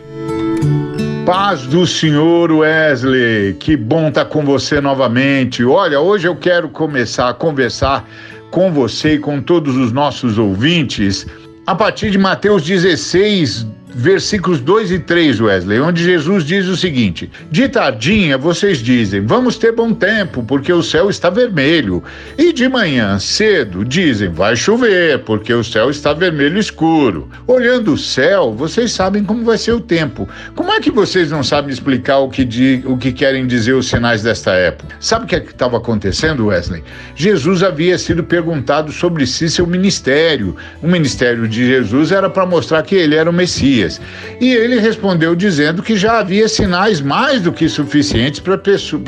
Paz 1.24 1.62
do 1.62 1.86
Senhor 1.86 2.50
Wesley, 2.50 3.54
que 3.54 3.76
bom 3.76 4.08
estar 4.08 4.24
tá 4.24 4.30
com 4.30 4.44
você 4.44 4.80
novamente. 4.80 5.64
Olha, 5.64 6.00
hoje 6.00 6.26
eu 6.26 6.36
quero 6.36 6.68
começar 6.68 7.28
a 7.28 7.34
conversar 7.34 8.08
com 8.50 8.72
você 8.72 9.14
e 9.14 9.18
com 9.18 9.40
todos 9.40 9.76
os 9.76 9.92
nossos 9.92 10.38
ouvintes 10.38 11.26
a 11.68 11.74
partir 11.74 12.10
de 12.10 12.16
Mateus 12.16 12.62
16, 12.62 13.66
versículos 13.98 14.60
2 14.60 14.92
e 14.92 14.98
3, 15.00 15.40
Wesley, 15.40 15.80
onde 15.80 16.04
Jesus 16.04 16.44
diz 16.44 16.66
o 16.66 16.76
seguinte: 16.76 17.28
De 17.50 17.68
tardinha 17.68 18.38
vocês 18.38 18.78
dizem, 18.78 19.26
vamos 19.26 19.58
ter 19.58 19.72
bom 19.72 19.92
tempo, 19.92 20.44
porque 20.44 20.72
o 20.72 20.82
céu 20.82 21.10
está 21.10 21.28
vermelho. 21.28 22.02
E 22.38 22.52
de 22.52 22.68
manhã 22.68 23.18
cedo 23.18 23.84
dizem, 23.84 24.28
vai 24.28 24.54
chover, 24.54 25.18
porque 25.24 25.52
o 25.52 25.64
céu 25.64 25.90
está 25.90 26.12
vermelho 26.12 26.58
escuro. 26.58 27.28
Olhando 27.46 27.94
o 27.94 27.98
céu, 27.98 28.54
vocês 28.54 28.92
sabem 28.92 29.24
como 29.24 29.44
vai 29.44 29.58
ser 29.58 29.72
o 29.72 29.80
tempo. 29.80 30.28
Como 30.54 30.72
é 30.72 30.80
que 30.80 30.92
vocês 30.92 31.30
não 31.30 31.42
sabem 31.42 31.72
explicar 31.72 32.18
o 32.18 32.28
que, 32.28 32.44
di, 32.44 32.82
o 32.86 32.96
que 32.96 33.12
querem 33.12 33.46
dizer 33.48 33.72
os 33.72 33.88
sinais 33.88 34.22
desta 34.22 34.52
época? 34.52 34.94
Sabe 35.00 35.24
o 35.24 35.28
que 35.28 35.34
é 35.34 35.38
estava 35.38 35.76
acontecendo, 35.76 36.46
Wesley? 36.46 36.84
Jesus 37.16 37.64
havia 37.64 37.98
sido 37.98 38.22
perguntado 38.22 38.92
sobre 38.92 39.26
si 39.26 39.48
seu 39.48 39.66
ministério. 39.66 40.54
O 40.80 40.86
ministério 40.86 41.48
de 41.48 41.66
Jesus 41.66 42.12
era 42.12 42.30
para 42.30 42.46
mostrar 42.46 42.82
que 42.82 42.94
ele 42.94 43.16
era 43.16 43.28
o 43.28 43.32
Messias 43.32 43.87
dias. 43.88 44.00
E 44.40 44.52
ele 44.52 44.78
respondeu 44.78 45.34
dizendo 45.34 45.82
que 45.82 45.96
já 45.96 46.18
havia 46.18 46.48
sinais 46.48 47.00
mais 47.00 47.42
do 47.42 47.52
que 47.52 47.68
suficientes 47.68 48.40
para 48.40 48.60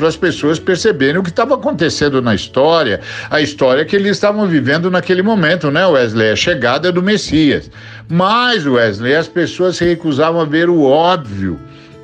as 0.07 0.17
pessoas 0.17 0.59
perceberem 0.59 1.19
o 1.19 1.23
que 1.23 1.29
estava 1.29 1.55
acontecendo 1.55 2.21
na 2.21 2.33
história, 2.33 2.99
a 3.29 3.39
história 3.39 3.85
que 3.85 3.95
eles 3.95 4.11
estavam 4.11 4.47
vivendo 4.47 4.89
naquele 4.89 5.21
momento, 5.21 5.69
né, 5.69 5.85
Wesley? 5.85 6.31
A 6.31 6.35
chegada 6.35 6.91
do 6.91 7.01
Messias. 7.01 7.69
Mas, 8.09 8.65
Wesley, 8.65 9.15
as 9.15 9.27
pessoas 9.27 9.77
se 9.77 9.85
recusavam 9.85 10.41
a 10.41 10.45
ver 10.45 10.69
o 10.69 10.81
óbvio. 10.83 11.59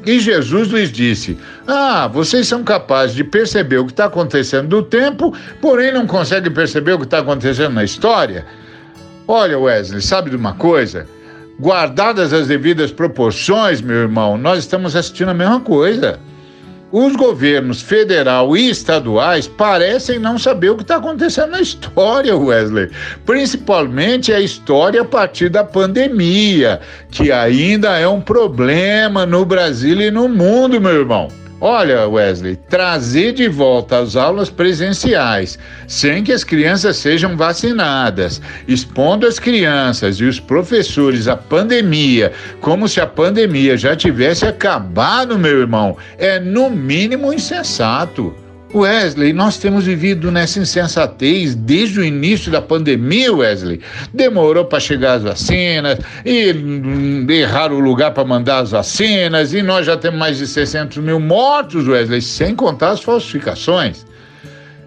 E 0.06 0.20
Jesus 0.20 0.70
lhes 0.70 0.90
disse: 0.90 1.38
Ah, 1.68 2.08
vocês 2.08 2.48
são 2.48 2.64
capazes 2.64 3.14
de 3.14 3.26
perceber 3.26 3.80
o 3.80 3.86
que 3.86 3.92
está 3.92 4.06
acontecendo 4.06 4.78
no 4.78 4.84
tempo, 4.84 5.36
porém 5.60 5.92
não 5.92 6.08
conseguem 6.08 6.52
perceber 6.52 6.94
o 6.94 7.00
que 7.00 7.04
está 7.04 7.20
acontecendo 7.20 7.74
na 7.74 7.84
história? 7.84 8.46
Olha, 9.28 9.60
Wesley, 9.60 10.02
sabe 10.02 10.30
de 10.30 10.38
uma 10.38 10.54
coisa? 10.54 11.06
Guardadas 11.60 12.34
as 12.34 12.48
devidas 12.48 12.92
proporções, 12.92 13.82
meu 13.82 13.98
irmão, 13.98 14.38
nós 14.38 14.60
estamos 14.60 14.96
assistindo 14.96 15.30
a 15.30 15.34
mesma 15.34 15.60
coisa. 15.60 16.20
Os 16.90 17.18
governos 17.18 17.82
federal 17.82 18.56
e 18.56 18.70
estaduais 18.70 19.46
parecem 19.46 20.20
não 20.20 20.38
saber 20.38 20.70
o 20.70 20.78
que 20.78 20.84
está 20.84 20.96
acontecendo 20.96 21.52
na 21.52 21.60
história, 21.60 22.38
Wesley. 22.38 22.90
Principalmente 23.26 24.32
a 24.32 24.40
história 24.40 25.02
a 25.02 25.06
partir 25.06 25.50
da 25.50 25.66
pandemia, 25.66 26.80
que 27.12 27.30
ainda 27.30 27.98
é 27.98 28.08
um 28.08 28.22
problema 28.22 29.26
no 29.26 29.44
Brasil 29.44 30.00
e 30.00 30.10
no 30.10 30.30
mundo, 30.30 30.80
meu 30.80 30.94
irmão. 30.94 31.28
Olha, 31.60 32.08
Wesley, 32.08 32.56
trazer 32.56 33.34
de 33.34 33.48
volta 33.48 33.98
as 33.98 34.16
aulas 34.16 34.48
presenciais, 34.48 35.58
sem 35.88 36.24
que 36.24 36.32
as 36.32 36.44
crianças 36.44 36.98
sejam 36.98 37.36
vacinadas, 37.36 38.40
expondo 38.68 39.26
as 39.26 39.40
crianças 39.40 40.18
e 40.18 40.26
os 40.26 40.40
professores 40.40 41.28
à 41.28 41.36
pandemia, 41.36 42.32
como 42.62 42.88
se 42.88 43.02
a 43.02 43.08
pandemia 43.08 43.76
já 43.76 43.96
tivesse 43.96 44.46
acabado, 44.46 45.40
meu 45.40 45.60
irmão, 45.60 45.98
é 46.20 46.40
no 46.40 46.70
mínimo 46.70 47.34
insensato. 47.34 48.47
Wesley, 48.80 49.34
nós 49.34 49.58
temos 49.58 49.86
vivido 49.86 50.32
nessa 50.32 50.60
insensatez 50.60 51.56
desde 51.56 52.00
o 52.00 52.04
início 52.04 52.52
da 52.52 52.62
pandemia, 52.62 53.34
Wesley. 53.34 53.82
Demorou 54.14 54.66
para 54.66 54.80
chegar 54.80 55.14
as 55.14 55.24
vacinas, 55.24 56.00
e 56.26 56.54
hum, 56.54 57.26
erraram 57.30 57.76
o 57.76 57.80
lugar 57.80 58.12
para 58.12 58.24
mandar 58.24 58.60
as 58.60 58.72
vacinas, 58.72 59.54
e 59.54 59.62
nós 59.62 59.86
já 59.86 59.98
temos 59.98 60.20
mais 60.20 60.38
de 60.38 60.48
600 60.48 60.98
mil 60.98 61.20
mortos, 61.20 61.88
Wesley, 61.88 62.22
sem 62.22 62.56
contar 62.56 62.92
as 62.92 63.02
falsificações. 63.02 64.06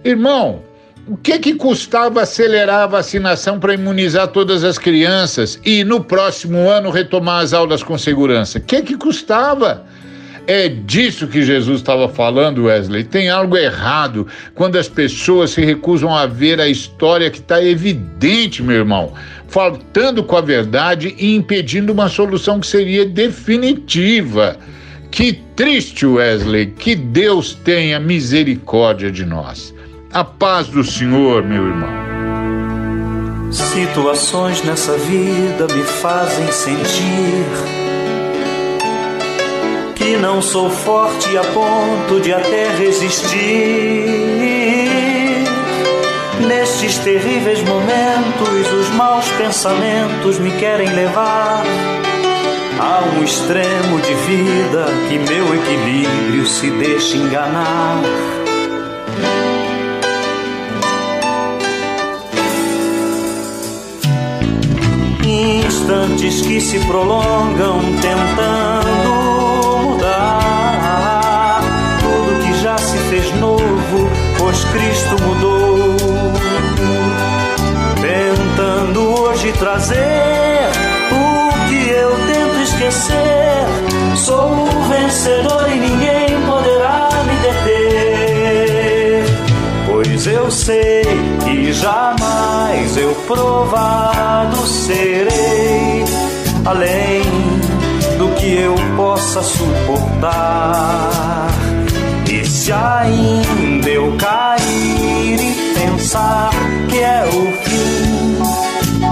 Irmão, 0.04 0.62
o 1.08 1.16
que 1.16 1.38
que 1.38 1.54
custava 1.54 2.22
acelerar 2.22 2.82
a 2.82 2.86
vacinação 2.86 3.58
para 3.58 3.74
imunizar 3.74 4.28
todas 4.28 4.62
as 4.62 4.78
crianças 4.78 5.58
e 5.64 5.82
no 5.82 6.04
próximo 6.04 6.68
ano 6.68 6.90
retomar 6.90 7.42
as 7.42 7.52
aulas 7.52 7.82
com 7.82 7.98
segurança? 7.98 8.58
O 8.58 8.62
que 8.62 8.82
que 8.82 8.96
custava? 8.96 9.84
É 10.46 10.68
disso 10.68 11.26
que 11.26 11.42
Jesus 11.42 11.80
estava 11.80 12.08
falando, 12.08 12.64
Wesley. 12.64 13.04
Tem 13.04 13.28
algo 13.28 13.56
errado 13.56 14.26
quando 14.54 14.76
as 14.76 14.88
pessoas 14.88 15.50
se 15.50 15.64
recusam 15.64 16.14
a 16.14 16.26
ver 16.26 16.60
a 16.60 16.68
história 16.68 17.30
que 17.30 17.38
está 17.38 17.62
evidente, 17.62 18.62
meu 18.62 18.76
irmão, 18.76 19.12
faltando 19.48 20.24
com 20.24 20.36
a 20.36 20.40
verdade 20.40 21.14
e 21.18 21.34
impedindo 21.34 21.92
uma 21.92 22.08
solução 22.08 22.60
que 22.60 22.66
seria 22.66 23.04
definitiva. 23.04 24.56
Que 25.10 25.32
triste, 25.56 26.06
Wesley, 26.06 26.66
que 26.66 26.94
Deus 26.94 27.54
tenha 27.54 27.98
misericórdia 27.98 29.10
de 29.10 29.24
nós. 29.24 29.74
A 30.12 30.24
paz 30.24 30.68
do 30.68 30.82
Senhor, 30.84 31.42
meu 31.42 31.66
irmão. 31.66 31.90
Situações 33.52 34.62
nessa 34.62 34.96
vida 34.96 35.66
me 35.74 35.82
fazem 35.82 36.50
sentir 36.52 37.79
que 40.00 40.16
não 40.16 40.40
sou 40.40 40.70
forte 40.70 41.36
a 41.36 41.42
ponto 41.44 42.20
de 42.22 42.32
até 42.32 42.74
resistir. 42.74 43.38
Nestes 46.40 46.96
terríveis 47.00 47.62
momentos, 47.62 48.72
os 48.80 48.88
maus 48.94 49.28
pensamentos 49.32 50.38
me 50.38 50.52
querem 50.52 50.88
levar 50.88 51.62
a 52.80 53.02
um 53.14 53.22
extremo 53.22 54.00
de 54.00 54.14
vida 54.14 54.86
que 55.10 55.18
meu 55.18 55.54
equilíbrio 55.54 56.46
se 56.46 56.70
deixa 56.70 57.18
enganar. 57.18 58.02
Instantes 65.62 66.40
que 66.40 66.58
se 66.58 66.78
prolongam 66.86 67.80
tentando 68.00 68.89
Cristo 74.72 75.16
mudou. 75.22 75.96
Tentando 78.00 79.20
hoje 79.20 79.52
trazer 79.52 80.70
o 81.12 81.68
que 81.68 81.88
eu 81.90 82.10
tento 82.26 82.62
esquecer. 82.62 83.66
Sou 84.16 84.50
o 84.50 84.82
vencedor 84.88 85.68
e 85.70 85.78
ninguém 85.78 86.40
poderá 86.46 87.08
me 87.26 87.36
deter. 87.42 89.24
Pois 89.86 90.26
eu 90.26 90.50
sei 90.50 91.02
que 91.44 91.72
jamais 91.72 92.96
eu 92.96 93.14
provado 93.26 94.56
serei 94.66 96.04
além 96.64 97.22
do 98.18 98.28
que 98.36 98.54
eu 98.56 98.74
possa 98.96 99.42
suportar. 99.42 100.70
E 102.30 102.44
se 102.46 102.72
ainda 102.72 103.88
eu 103.88 104.16
cair 104.16 104.39
pensar 106.10 106.50
que 106.88 106.98
é 106.98 107.24
o 107.24 107.52
fim, 107.62 108.36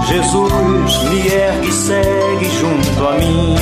Jesus 0.09 1.09
me 1.09 1.27
ergue 1.29 1.69
e 1.69 1.71
segue 1.71 2.49
junto 2.59 3.07
a 3.07 3.17
mim. 3.17 3.55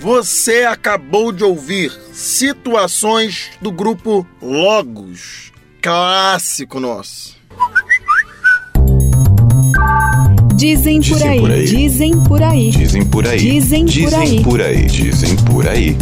Você 0.00 0.64
acabou 0.64 1.32
de 1.32 1.44
ouvir 1.44 1.92
situações 2.14 3.50
do 3.60 3.70
grupo 3.70 4.26
Logos, 4.40 5.52
clássico 5.82 6.80
nosso. 6.80 7.36
Dizem 10.54 11.02
por 11.02 11.22
aí, 11.22 11.64
dizem 11.66 12.24
por 12.24 12.42
aí. 12.42 12.70
Dizem 12.70 13.04
por 13.04 13.26
aí. 13.26 13.38
Dizem 13.38 13.86
por 13.86 14.14
aí. 14.14 14.42
por 14.42 14.62
aí. 14.62 14.86
Dizem 14.86 15.36
por 15.44 15.68
aí. 15.68 15.96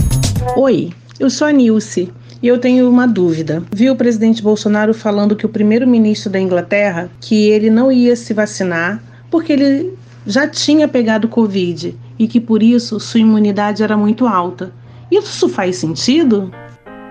Oi, 0.56 0.92
eu 1.18 1.28
sou 1.28 1.48
a 1.48 1.52
Nilce 1.52 2.12
e 2.42 2.48
eu 2.48 2.58
tenho 2.58 2.88
uma 2.88 3.06
dúvida. 3.06 3.62
Vi 3.72 3.90
o 3.90 3.96
presidente 3.96 4.42
Bolsonaro 4.42 4.92
falando 4.92 5.36
que 5.36 5.46
o 5.46 5.48
primeiro-ministro 5.48 6.30
da 6.30 6.40
Inglaterra 6.40 7.10
que 7.20 7.48
ele 7.48 7.70
não 7.70 7.90
ia 7.90 8.14
se 8.16 8.34
vacinar 8.34 9.02
porque 9.30 9.52
ele 9.52 9.94
já 10.26 10.46
tinha 10.46 10.88
pegado 10.88 11.28
Covid 11.28 11.94
e 12.18 12.26
que 12.26 12.40
por 12.40 12.62
isso 12.62 12.98
sua 12.98 13.20
imunidade 13.20 13.82
era 13.82 13.96
muito 13.96 14.26
alta. 14.26 14.72
Isso 15.10 15.48
faz 15.48 15.76
sentido? 15.76 16.50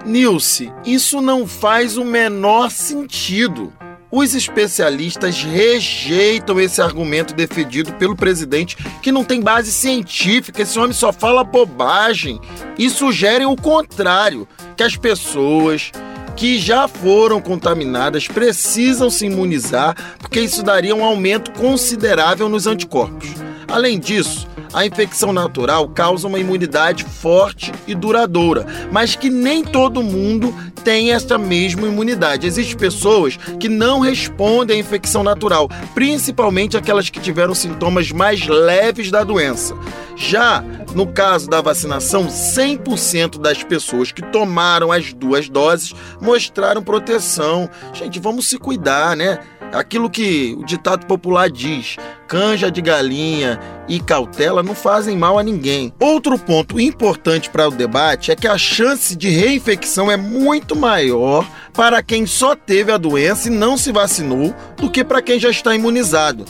Nilce, 0.05 0.71
isso 0.85 1.21
não 1.21 1.47
faz 1.47 1.97
o 1.97 2.05
menor 2.05 2.69
sentido. 2.69 3.71
Os 4.11 4.33
especialistas 4.33 5.41
rejeitam 5.41 6.59
esse 6.59 6.81
argumento 6.81 7.33
defendido 7.33 7.93
pelo 7.93 8.15
presidente, 8.15 8.77
que 9.01 9.11
não 9.11 9.23
tem 9.23 9.41
base 9.41 9.71
científica, 9.71 10.61
esse 10.61 10.77
homem 10.77 10.93
só 10.93 11.11
fala 11.11 11.43
bobagem, 11.43 12.39
e 12.77 12.89
sugerem 12.89 13.47
o 13.47 13.55
contrário, 13.55 14.47
que 14.77 14.83
as 14.83 14.95
pessoas 14.95 15.91
que 16.35 16.59
já 16.59 16.87
foram 16.87 17.41
contaminadas 17.41 18.27
precisam 18.27 19.09
se 19.09 19.25
imunizar, 19.25 19.95
porque 20.19 20.41
isso 20.41 20.61
daria 20.61 20.95
um 20.95 21.03
aumento 21.03 21.51
considerável 21.51 22.49
nos 22.49 22.67
anticorpos. 22.67 23.29
Além 23.67 23.99
disso, 23.99 24.47
a 24.75 24.85
infecção 24.85 25.31
natural 25.31 25.88
causa 25.88 26.27
uma 26.27 26.38
imunidade 26.38 27.05
forte 27.05 27.71
e 27.88 27.95
duradoura, 27.95 28.65
mas 28.91 29.15
que 29.15 29.29
nem 29.29 29.63
todo 29.63 30.03
mundo 30.03 30.53
tem 30.83 31.13
essa 31.13 31.38
mesma 31.38 31.88
imunidade. 31.88 32.45
Existem 32.45 32.75
pessoas 32.75 33.38
que 33.57 33.69
não 33.69 34.01
respondem 34.01 34.75
à 34.75 34.79
infecção 34.79 35.23
natural, 35.23 35.69
principalmente 35.93 36.75
aquelas 36.75 37.09
que 37.09 37.21
tiveram 37.21 37.55
sintomas 37.55 38.11
mais 38.11 38.45
leves 38.45 39.09
da 39.09 39.23
doença. 39.23 39.73
Já 40.17 40.63
no 40.93 41.07
caso 41.07 41.49
da 41.49 41.61
vacinação, 41.61 42.27
100% 42.27 43.38
das 43.39 43.61
pessoas 43.63 44.13
que 44.13 44.21
tomaram 44.21 44.91
as 44.91 45.11
duas 45.11 45.49
doses 45.49 45.93
mostraram 46.21 46.81
proteção. 46.81 47.69
Gente, 47.93 48.17
vamos 48.17 48.47
se 48.47 48.57
cuidar, 48.57 49.15
né? 49.17 49.39
Aquilo 49.73 50.10
que 50.10 50.56
o 50.58 50.65
ditado 50.65 51.06
popular 51.06 51.49
diz: 51.49 51.97
canja 52.28 52.71
de 52.71 52.82
galinha 52.82 53.60
e 53.88 53.99
cautela 53.99 54.63
não 54.63 54.73
fazem 54.73 55.17
mal 55.17 55.38
a 55.38 55.43
ninguém. 55.43 55.93
Outro 55.99 56.38
ponto 56.39 56.80
importante 56.80 57.49
para 57.49 57.67
o 57.67 57.71
debate 57.71 58.32
é 58.32 58.36
que 58.36 58.47
a 58.47 58.58
chance 58.58 59.15
de 59.15 59.30
reinfecção 59.30 60.12
é 60.12 60.17
muito 60.17 60.75
maior 60.75 61.47
para 61.73 62.01
quem 62.01 62.25
só 62.25 62.56
teve 62.56 62.91
a 62.91 62.97
doença 62.97 63.47
e 63.47 63.51
não 63.51 63.78
se 63.78 63.91
vacinou 63.91 64.56
do 64.78 64.89
que 64.89 65.04
para 65.04 65.21
quem 65.21 65.39
já 65.39 65.49
está 65.49 65.75
imunizado. 65.75 66.45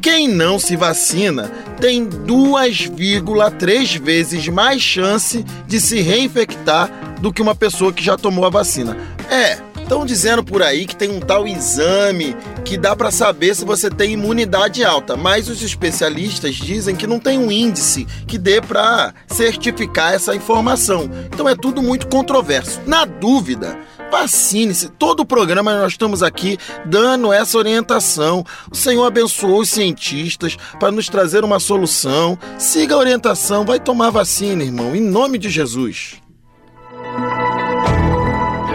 Quem 0.00 0.26
não 0.28 0.58
se 0.58 0.76
vacina 0.76 1.50
tem 1.78 2.06
2,3 2.06 4.02
vezes 4.02 4.48
mais 4.48 4.80
chance 4.80 5.44
de 5.66 5.78
se 5.78 6.00
reinfectar 6.00 6.90
do 7.20 7.30
que 7.30 7.42
uma 7.42 7.54
pessoa 7.54 7.92
que 7.92 8.02
já 8.02 8.16
tomou 8.16 8.46
a 8.46 8.50
vacina. 8.50 8.96
É, 9.30 9.58
Estão 9.90 10.06
dizendo 10.06 10.44
por 10.44 10.62
aí 10.62 10.86
que 10.86 10.94
tem 10.94 11.10
um 11.10 11.18
tal 11.18 11.48
exame 11.48 12.36
que 12.64 12.78
dá 12.78 12.94
para 12.94 13.10
saber 13.10 13.56
se 13.56 13.64
você 13.64 13.90
tem 13.90 14.12
imunidade 14.12 14.84
alta, 14.84 15.16
mas 15.16 15.48
os 15.48 15.60
especialistas 15.62 16.54
dizem 16.54 16.94
que 16.94 17.08
não 17.08 17.18
tem 17.18 17.36
um 17.36 17.50
índice 17.50 18.06
que 18.24 18.38
dê 18.38 18.60
para 18.60 19.12
certificar 19.26 20.12
essa 20.12 20.32
informação. 20.32 21.10
Então 21.26 21.48
é 21.48 21.56
tudo 21.56 21.82
muito 21.82 22.06
controverso. 22.06 22.80
Na 22.86 23.04
dúvida, 23.04 23.76
vacine-se. 24.12 24.90
Todo 24.90 25.20
o 25.20 25.26
programa 25.26 25.76
nós 25.76 25.90
estamos 25.90 26.22
aqui 26.22 26.56
dando 26.86 27.32
essa 27.32 27.58
orientação. 27.58 28.46
O 28.70 28.76
Senhor 28.76 29.04
abençoou 29.04 29.58
os 29.58 29.70
cientistas 29.70 30.56
para 30.78 30.92
nos 30.92 31.08
trazer 31.08 31.42
uma 31.42 31.58
solução. 31.58 32.38
Siga 32.60 32.94
a 32.94 32.98
orientação, 32.98 33.64
vai 33.64 33.80
tomar 33.80 34.10
vacina, 34.10 34.62
irmão, 34.62 34.94
em 34.94 35.00
nome 35.00 35.36
de 35.36 35.50
Jesus. 35.50 36.19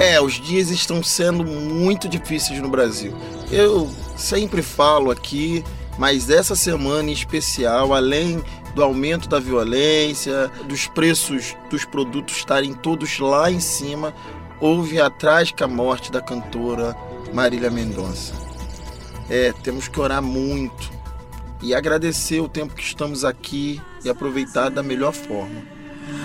É, 0.06 0.22
os 0.22 0.34
dias 0.34 0.70
estão 0.70 1.02
sendo 1.02 1.44
muito 1.44 2.08
difíceis 2.08 2.62
no 2.62 2.70
Brasil. 2.70 3.12
Eu 3.52 3.90
sempre 4.16 4.62
falo 4.62 5.10
aqui, 5.10 5.64
mas 5.98 6.30
essa 6.30 6.56
semana 6.56 7.10
em 7.10 7.14
especial, 7.14 7.92
além 7.92 8.40
do 8.76 8.84
aumento 8.84 9.28
da 9.28 9.40
violência, 9.40 10.52
dos 10.68 10.86
preços 10.86 11.56
dos 11.72 11.86
produtos 11.86 12.38
estarem 12.38 12.72
todos 12.72 13.18
lá 13.18 13.50
em 13.50 13.60
cima, 13.60 14.14
houve 14.62 15.02
a 15.02 15.10
trágica 15.10 15.68
morte 15.68 16.12
da 16.12 16.22
cantora 16.22 16.96
Marília 17.34 17.72
Mendonça. 17.72 18.36
É, 19.28 19.52
temos 19.64 19.88
que 19.88 20.00
orar 20.00 20.22
muito 20.22 20.92
e 21.64 21.74
agradecer 21.74 22.40
o 22.42 22.48
tempo 22.48 22.76
que 22.76 22.84
estamos 22.84 23.26
aqui 23.26 23.82
e 24.04 24.10
aproveitar 24.10 24.70
da 24.70 24.84
melhor 24.84 25.14
forma. 25.14 25.75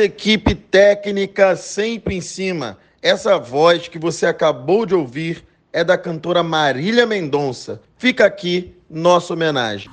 Nossa 0.00 0.06
equipe 0.06 0.54
técnica 0.54 1.54
sempre 1.54 2.14
em 2.14 2.22
cima. 2.22 2.78
Essa 3.02 3.38
voz 3.38 3.86
que 3.86 3.98
você 3.98 4.24
acabou 4.24 4.86
de 4.86 4.94
ouvir 4.94 5.44
é 5.70 5.84
da 5.84 5.98
cantora 5.98 6.42
Marília 6.42 7.04
Mendonça. 7.04 7.82
Fica 7.98 8.24
aqui 8.24 8.74
nossa 8.88 9.34
homenagem. 9.34 9.90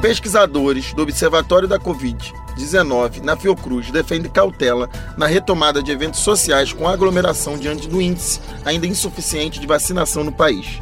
Pesquisadores 0.00 0.94
do 0.94 1.02
Observatório 1.02 1.68
da 1.68 1.78
Covid-19 1.78 3.22
na 3.22 3.36
Fiocruz 3.36 3.90
defendem 3.90 4.32
cautela 4.32 4.88
na 5.18 5.26
retomada 5.26 5.82
de 5.82 5.92
eventos 5.92 6.20
sociais 6.20 6.72
com 6.72 6.88
aglomeração 6.88 7.58
diante 7.58 7.86
do 7.86 8.00
índice 8.00 8.40
ainda 8.64 8.86
insuficiente 8.86 9.60
de 9.60 9.66
vacinação 9.66 10.24
no 10.24 10.32
país. 10.32 10.80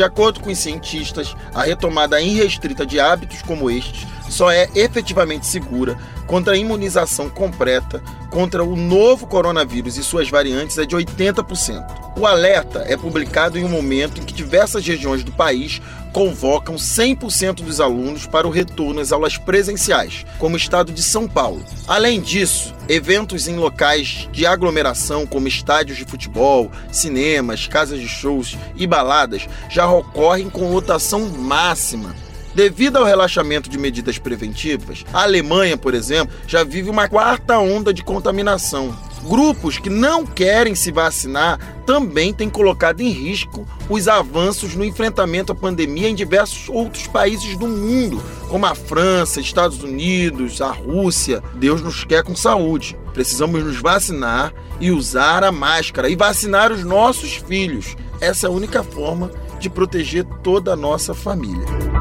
De 0.00 0.04
acordo 0.04 0.40
com 0.40 0.48
os 0.48 0.56
cientistas, 0.56 1.36
a 1.52 1.64
retomada 1.64 2.22
irrestrita 2.22 2.86
de 2.86 2.98
hábitos 2.98 3.42
como 3.42 3.70
estes 3.70 4.06
só 4.30 4.50
é 4.50 4.66
efetivamente 4.74 5.46
segura 5.46 5.94
contra 6.26 6.54
a 6.54 6.56
imunização 6.56 7.28
completa 7.28 8.02
contra 8.30 8.64
o 8.64 8.76
novo 8.76 9.26
coronavírus 9.26 9.98
e 9.98 10.02
suas 10.02 10.30
variantes 10.30 10.78
é 10.78 10.86
de 10.86 10.96
80%. 10.96 12.16
O 12.18 12.26
alerta 12.26 12.82
é 12.88 12.96
publicado 12.96 13.58
em 13.58 13.64
um 13.64 13.68
momento 13.68 14.18
em 14.18 14.24
que 14.24 14.32
diversas 14.32 14.86
regiões 14.86 15.22
do 15.22 15.32
país 15.32 15.82
convocam 16.12 16.76
100% 16.76 17.62
dos 17.62 17.80
alunos 17.80 18.26
para 18.26 18.46
o 18.46 18.50
retorno 18.50 19.00
às 19.00 19.12
aulas 19.12 19.36
presenciais, 19.36 20.24
como 20.38 20.54
o 20.54 20.58
estado 20.58 20.92
de 20.92 21.02
São 21.02 21.28
Paulo. 21.28 21.64
Além 21.86 22.20
disso, 22.20 22.74
eventos 22.88 23.48
em 23.48 23.56
locais 23.56 24.28
de 24.32 24.46
aglomeração, 24.46 25.26
como 25.26 25.48
estádios 25.48 25.98
de 25.98 26.04
futebol, 26.04 26.70
cinemas, 26.90 27.66
casas 27.66 28.00
de 28.00 28.08
shows 28.08 28.56
e 28.76 28.86
baladas, 28.86 29.48
já 29.68 29.90
ocorrem 29.90 30.50
com 30.50 30.72
lotação 30.72 31.28
máxima. 31.28 32.14
Devido 32.54 32.96
ao 32.96 33.04
relaxamento 33.04 33.70
de 33.70 33.78
medidas 33.78 34.18
preventivas, 34.18 35.04
a 35.12 35.22
Alemanha, 35.22 35.76
por 35.76 35.94
exemplo, 35.94 36.34
já 36.48 36.64
vive 36.64 36.90
uma 36.90 37.08
quarta 37.08 37.58
onda 37.58 37.94
de 37.94 38.02
contaminação. 38.02 38.96
Grupos 39.28 39.78
que 39.78 39.90
não 39.90 40.24
querem 40.24 40.74
se 40.74 40.90
vacinar 40.90 41.58
também 41.84 42.32
têm 42.32 42.48
colocado 42.48 43.00
em 43.00 43.10
risco 43.10 43.66
os 43.88 44.08
avanços 44.08 44.74
no 44.74 44.84
enfrentamento 44.84 45.52
à 45.52 45.54
pandemia 45.54 46.08
em 46.08 46.14
diversos 46.14 46.68
outros 46.68 47.06
países 47.06 47.56
do 47.56 47.68
mundo, 47.68 48.22
como 48.48 48.64
a 48.66 48.74
França, 48.74 49.40
Estados 49.40 49.82
Unidos, 49.82 50.62
a 50.62 50.70
Rússia. 50.70 51.42
Deus 51.54 51.82
nos 51.82 52.04
quer 52.04 52.22
com 52.22 52.34
saúde. 52.34 52.96
Precisamos 53.12 53.62
nos 53.62 53.80
vacinar 53.80 54.54
e 54.80 54.90
usar 54.90 55.44
a 55.44 55.52
máscara 55.52 56.08
e 56.08 56.16
vacinar 56.16 56.72
os 56.72 56.84
nossos 56.84 57.34
filhos. 57.34 57.96
Essa 58.20 58.46
é 58.46 58.48
a 58.48 58.52
única 58.52 58.82
forma 58.82 59.30
de 59.58 59.68
proteger 59.68 60.24
toda 60.42 60.72
a 60.72 60.76
nossa 60.76 61.14
família. 61.14 61.99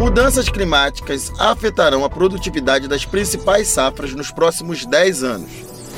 Mudanças 0.00 0.48
climáticas 0.48 1.30
afetarão 1.38 2.06
a 2.06 2.08
produtividade 2.08 2.88
das 2.88 3.04
principais 3.04 3.68
safras 3.68 4.14
nos 4.14 4.30
próximos 4.30 4.86
10 4.86 5.22
anos. 5.22 5.50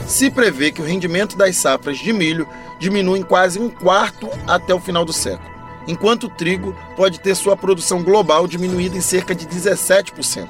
Se 0.09 0.29
prevê 0.29 0.73
que 0.73 0.83
o 0.83 0.85
rendimento 0.85 1.37
das 1.37 1.57
safras 1.57 1.99
de 1.99 2.13
milho 2.13 2.49
diminui 2.81 3.21
em 3.21 3.23
quase 3.23 3.61
um 3.61 3.71
quarto 3.71 4.29
até 4.45 4.75
o 4.75 4.81
final 4.81 5.05
do 5.05 5.13
século, 5.13 5.49
enquanto 5.87 6.25
o 6.25 6.29
trigo 6.29 6.77
pode 6.97 7.21
ter 7.21 7.37
sua 7.37 7.57
produção 7.57 8.03
global 8.03 8.49
diminuída 8.49 8.97
em 8.97 9.01
cerca 9.01 9.37
de 9.37 9.47
17%. 9.47 10.49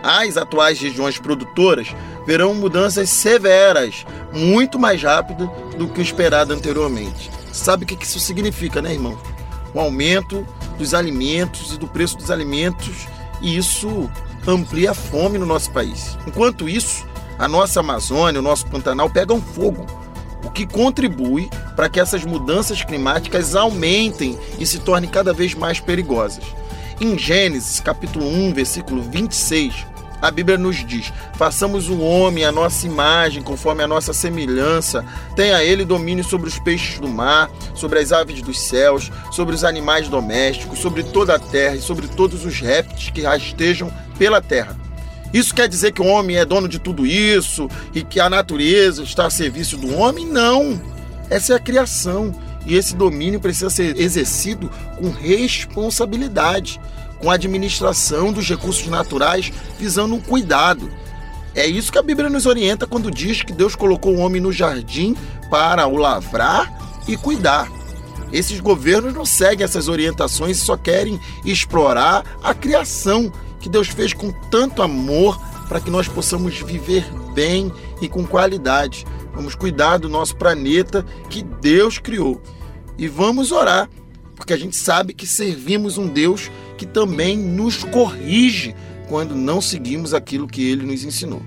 As 0.00 0.36
atuais 0.36 0.78
regiões 0.78 1.18
produtoras 1.18 1.88
verão 2.24 2.54
mudanças 2.54 3.10
severas, 3.10 4.06
muito 4.32 4.78
mais 4.78 5.02
rápido 5.02 5.50
do 5.76 5.88
que 5.88 5.98
o 5.98 6.02
esperado 6.02 6.52
anteriormente. 6.52 7.32
Sabe 7.52 7.82
o 7.82 7.86
que 7.86 8.04
isso 8.04 8.20
significa, 8.20 8.80
né, 8.80 8.92
irmão? 8.92 9.18
O 9.76 9.80
aumento 9.80 10.46
dos 10.78 10.94
alimentos 10.94 11.74
e 11.74 11.76
do 11.76 11.86
preço 11.86 12.16
dos 12.16 12.30
alimentos, 12.30 13.06
e 13.42 13.58
isso 13.58 14.10
amplia 14.48 14.92
a 14.92 14.94
fome 14.94 15.36
no 15.36 15.44
nosso 15.44 15.70
país. 15.70 16.16
Enquanto 16.26 16.66
isso, 16.66 17.06
a 17.38 17.46
nossa 17.46 17.80
Amazônia, 17.80 18.40
o 18.40 18.42
nosso 18.42 18.64
Pantanal 18.68 19.10
pegam 19.10 19.38
fogo, 19.38 19.84
o 20.42 20.50
que 20.50 20.66
contribui 20.66 21.50
para 21.76 21.90
que 21.90 22.00
essas 22.00 22.24
mudanças 22.24 22.82
climáticas 22.82 23.54
aumentem 23.54 24.38
e 24.58 24.64
se 24.64 24.78
tornem 24.78 25.10
cada 25.10 25.34
vez 25.34 25.52
mais 25.52 25.78
perigosas. 25.78 26.44
Em 26.98 27.18
Gênesis, 27.18 27.78
capítulo 27.78 28.26
1, 28.26 28.54
versículo 28.54 29.02
26, 29.02 29.84
a 30.20 30.30
Bíblia 30.30 30.58
nos 30.58 30.86
diz: 30.86 31.12
façamos 31.34 31.88
o 31.88 32.00
homem 32.00 32.44
a 32.44 32.52
nossa 32.52 32.86
imagem, 32.86 33.42
conforme 33.42 33.82
a 33.82 33.88
nossa 33.88 34.12
semelhança, 34.12 35.04
tenha 35.34 35.62
ele 35.62 35.84
domínio 35.84 36.24
sobre 36.24 36.48
os 36.48 36.58
peixes 36.58 36.98
do 36.98 37.08
mar, 37.08 37.50
sobre 37.74 37.98
as 37.98 38.12
aves 38.12 38.42
dos 38.42 38.60
céus, 38.60 39.10
sobre 39.30 39.54
os 39.54 39.64
animais 39.64 40.08
domésticos, 40.08 40.78
sobre 40.78 41.02
toda 41.02 41.34
a 41.34 41.38
terra 41.38 41.76
e 41.76 41.80
sobre 41.80 42.08
todos 42.08 42.44
os 42.44 42.60
répteis 42.60 43.10
que 43.10 43.22
rastejam 43.22 43.92
pela 44.18 44.40
terra. 44.40 44.76
Isso 45.32 45.54
quer 45.54 45.68
dizer 45.68 45.92
que 45.92 46.00
o 46.00 46.06
homem 46.06 46.36
é 46.36 46.44
dono 46.44 46.68
de 46.68 46.78
tudo 46.78 47.04
isso 47.04 47.68
e 47.94 48.02
que 48.02 48.20
a 48.20 48.30
natureza 48.30 49.02
está 49.02 49.26
a 49.26 49.30
serviço 49.30 49.76
do 49.76 49.94
homem? 49.94 50.24
Não! 50.24 50.80
Essa 51.28 51.52
é 51.52 51.56
a 51.56 51.60
criação 51.60 52.34
e 52.64 52.74
esse 52.74 52.96
domínio 52.96 53.40
precisa 53.40 53.68
ser 53.68 54.00
exercido 54.00 54.70
com 54.96 55.10
responsabilidade 55.10 56.80
com 57.20 57.30
a 57.30 57.34
administração 57.34 58.32
dos 58.32 58.48
recursos 58.48 58.86
naturais, 58.86 59.52
visando 59.78 60.14
um 60.14 60.20
cuidado. 60.20 60.90
É 61.54 61.66
isso 61.66 61.90
que 61.90 61.98
a 61.98 62.02
Bíblia 62.02 62.28
nos 62.28 62.44
orienta 62.44 62.86
quando 62.86 63.10
diz 63.10 63.42
que 63.42 63.52
Deus 63.52 63.74
colocou 63.74 64.14
o 64.14 64.18
homem 64.18 64.40
no 64.40 64.52
jardim 64.52 65.16
para 65.50 65.86
o 65.86 65.96
lavrar 65.96 66.70
e 67.08 67.16
cuidar. 67.16 67.70
Esses 68.32 68.60
governos 68.60 69.14
não 69.14 69.24
seguem 69.24 69.64
essas 69.64 69.88
orientações 69.88 70.58
e 70.58 70.60
só 70.60 70.76
querem 70.76 71.18
explorar 71.44 72.24
a 72.42 72.52
criação 72.52 73.32
que 73.60 73.68
Deus 73.68 73.88
fez 73.88 74.12
com 74.12 74.30
tanto 74.50 74.82
amor 74.82 75.40
para 75.68 75.80
que 75.80 75.90
nós 75.90 76.06
possamos 76.08 76.60
viver 76.60 77.04
bem 77.32 77.72
e 78.00 78.08
com 78.08 78.26
qualidade. 78.26 79.06
Vamos 79.34 79.54
cuidar 79.54 79.98
do 79.98 80.08
nosso 80.08 80.36
planeta 80.36 81.04
que 81.30 81.42
Deus 81.42 81.98
criou. 81.98 82.42
E 82.98 83.08
vamos 83.08 83.52
orar, 83.52 83.88
porque 84.34 84.52
a 84.52 84.56
gente 84.56 84.76
sabe 84.76 85.12
que 85.12 85.26
servimos 85.26 85.98
um 85.98 86.06
Deus 86.06 86.50
que 86.76 86.86
também 86.86 87.36
nos 87.36 87.84
corrige 87.84 88.74
quando 89.08 89.34
não 89.34 89.60
seguimos 89.60 90.12
aquilo 90.12 90.46
que 90.46 90.70
ele 90.70 90.84
nos 90.84 91.04
ensinou. 91.04 91.42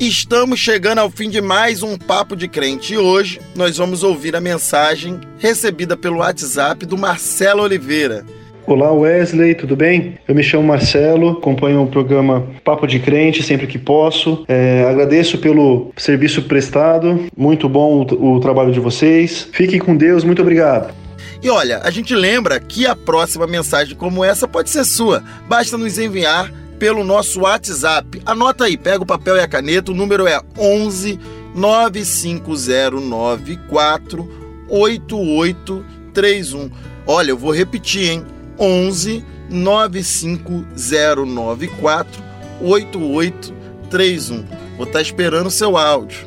Estamos 0.00 0.60
chegando 0.60 0.98
ao 0.98 1.10
fim 1.10 1.28
de 1.28 1.40
mais 1.40 1.82
um 1.82 1.98
Papo 1.98 2.36
de 2.36 2.46
Crente 2.46 2.94
e 2.94 2.98
hoje 2.98 3.40
nós 3.56 3.78
vamos 3.78 4.04
ouvir 4.04 4.36
a 4.36 4.40
mensagem 4.40 5.18
recebida 5.38 5.96
pelo 5.96 6.18
WhatsApp 6.18 6.86
do 6.86 6.96
Marcelo 6.96 7.62
Oliveira. 7.62 8.24
Olá 8.64 8.92
Wesley, 8.92 9.54
tudo 9.56 9.74
bem? 9.74 10.14
Eu 10.28 10.34
me 10.36 10.42
chamo 10.42 10.62
Marcelo, 10.62 11.30
acompanho 11.30 11.82
o 11.82 11.86
programa 11.88 12.46
Papo 12.62 12.86
de 12.86 13.00
Crente 13.00 13.42
sempre 13.42 13.66
que 13.66 13.78
posso. 13.78 14.44
É, 14.46 14.84
agradeço 14.88 15.38
pelo 15.38 15.90
serviço 15.96 16.42
prestado, 16.42 17.24
muito 17.36 17.68
bom 17.68 18.06
o, 18.08 18.34
o 18.36 18.40
trabalho 18.40 18.70
de 18.70 18.78
vocês. 18.78 19.48
Fiquem 19.52 19.80
com 19.80 19.96
Deus, 19.96 20.22
muito 20.22 20.42
obrigado. 20.42 20.94
E 21.42 21.48
olha, 21.48 21.80
a 21.84 21.90
gente 21.90 22.14
lembra 22.14 22.58
que 22.58 22.86
a 22.86 22.96
próxima 22.96 23.46
mensagem 23.46 23.96
como 23.96 24.24
essa 24.24 24.48
pode 24.48 24.70
ser 24.70 24.84
sua. 24.84 25.22
Basta 25.48 25.78
nos 25.78 25.96
enviar 25.98 26.52
pelo 26.78 27.04
nosso 27.04 27.40
WhatsApp. 27.40 28.22
Anota 28.26 28.64
aí, 28.64 28.76
pega 28.76 29.02
o 29.02 29.06
papel 29.06 29.36
e 29.36 29.40
a 29.40 29.48
caneta, 29.48 29.92
o 29.92 29.94
número 29.94 30.26
é 30.26 30.40
11 30.56 31.20
95094 31.54 34.28
8831. 34.68 36.70
Olha, 37.06 37.30
eu 37.30 37.38
vou 37.38 37.52
repetir, 37.52 38.10
hein? 38.10 38.26
11 38.58 39.24
95094 39.48 42.22
8831. 42.60 44.44
Vou 44.76 44.86
estar 44.86 45.00
esperando 45.00 45.46
o 45.46 45.50
seu 45.50 45.76
áudio. 45.76 46.26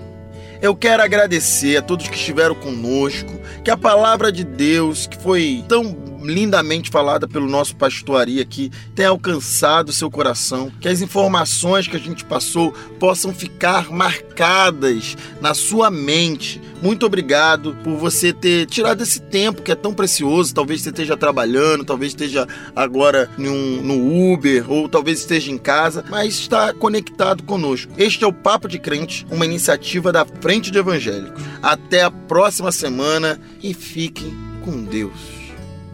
Eu 0.61 0.75
quero 0.75 1.01
agradecer 1.01 1.77
a 1.77 1.81
todos 1.81 2.07
que 2.07 2.15
estiveram 2.15 2.53
conosco, 2.53 3.33
que 3.63 3.71
a 3.71 3.77
palavra 3.77 4.31
de 4.31 4.43
Deus, 4.43 5.07
que 5.07 5.17
foi 5.17 5.65
tão 5.67 6.10
lindamente 6.23 6.89
falada 6.89 7.27
pelo 7.27 7.47
nosso 7.47 7.75
pastoria 7.75 8.41
aqui, 8.41 8.71
tenha 8.95 9.09
alcançado 9.09 9.91
seu 9.91 10.09
coração, 10.09 10.71
que 10.79 10.87
as 10.87 11.01
informações 11.01 11.87
que 11.87 11.95
a 11.95 11.99
gente 11.99 12.23
passou 12.25 12.71
possam 12.99 13.33
ficar 13.33 13.91
marcadas 13.91 15.17
na 15.39 15.53
sua 15.53 15.89
mente. 15.91 16.61
Muito 16.81 17.05
obrigado 17.05 17.75
por 17.83 17.95
você 17.95 18.33
ter 18.33 18.65
tirado 18.65 19.01
esse 19.03 19.19
tempo 19.21 19.61
que 19.61 19.71
é 19.71 19.75
tão 19.75 19.93
precioso. 19.93 20.53
Talvez 20.53 20.81
você 20.81 20.89
esteja 20.89 21.15
trabalhando, 21.15 21.85
talvez 21.85 22.11
esteja 22.11 22.47
agora 22.75 23.29
no 23.37 24.33
Uber, 24.33 24.71
ou 24.71 24.89
talvez 24.89 25.19
esteja 25.19 25.51
em 25.51 25.57
casa, 25.57 26.03
mas 26.09 26.33
está 26.33 26.73
conectado 26.73 27.43
conosco. 27.43 27.91
Este 27.97 28.23
é 28.23 28.27
o 28.27 28.33
Papo 28.33 28.67
de 28.67 28.79
Crente, 28.79 29.25
uma 29.29 29.45
iniciativa 29.45 30.11
da 30.11 30.25
Frente 30.25 30.71
de 30.71 30.79
Evangélicos. 30.79 31.43
Até 31.61 32.01
a 32.01 32.09
próxima 32.11 32.71
semana 32.71 33.39
e 33.61 33.73
fiquem 33.73 34.33
com 34.63 34.83
Deus. 34.83 35.40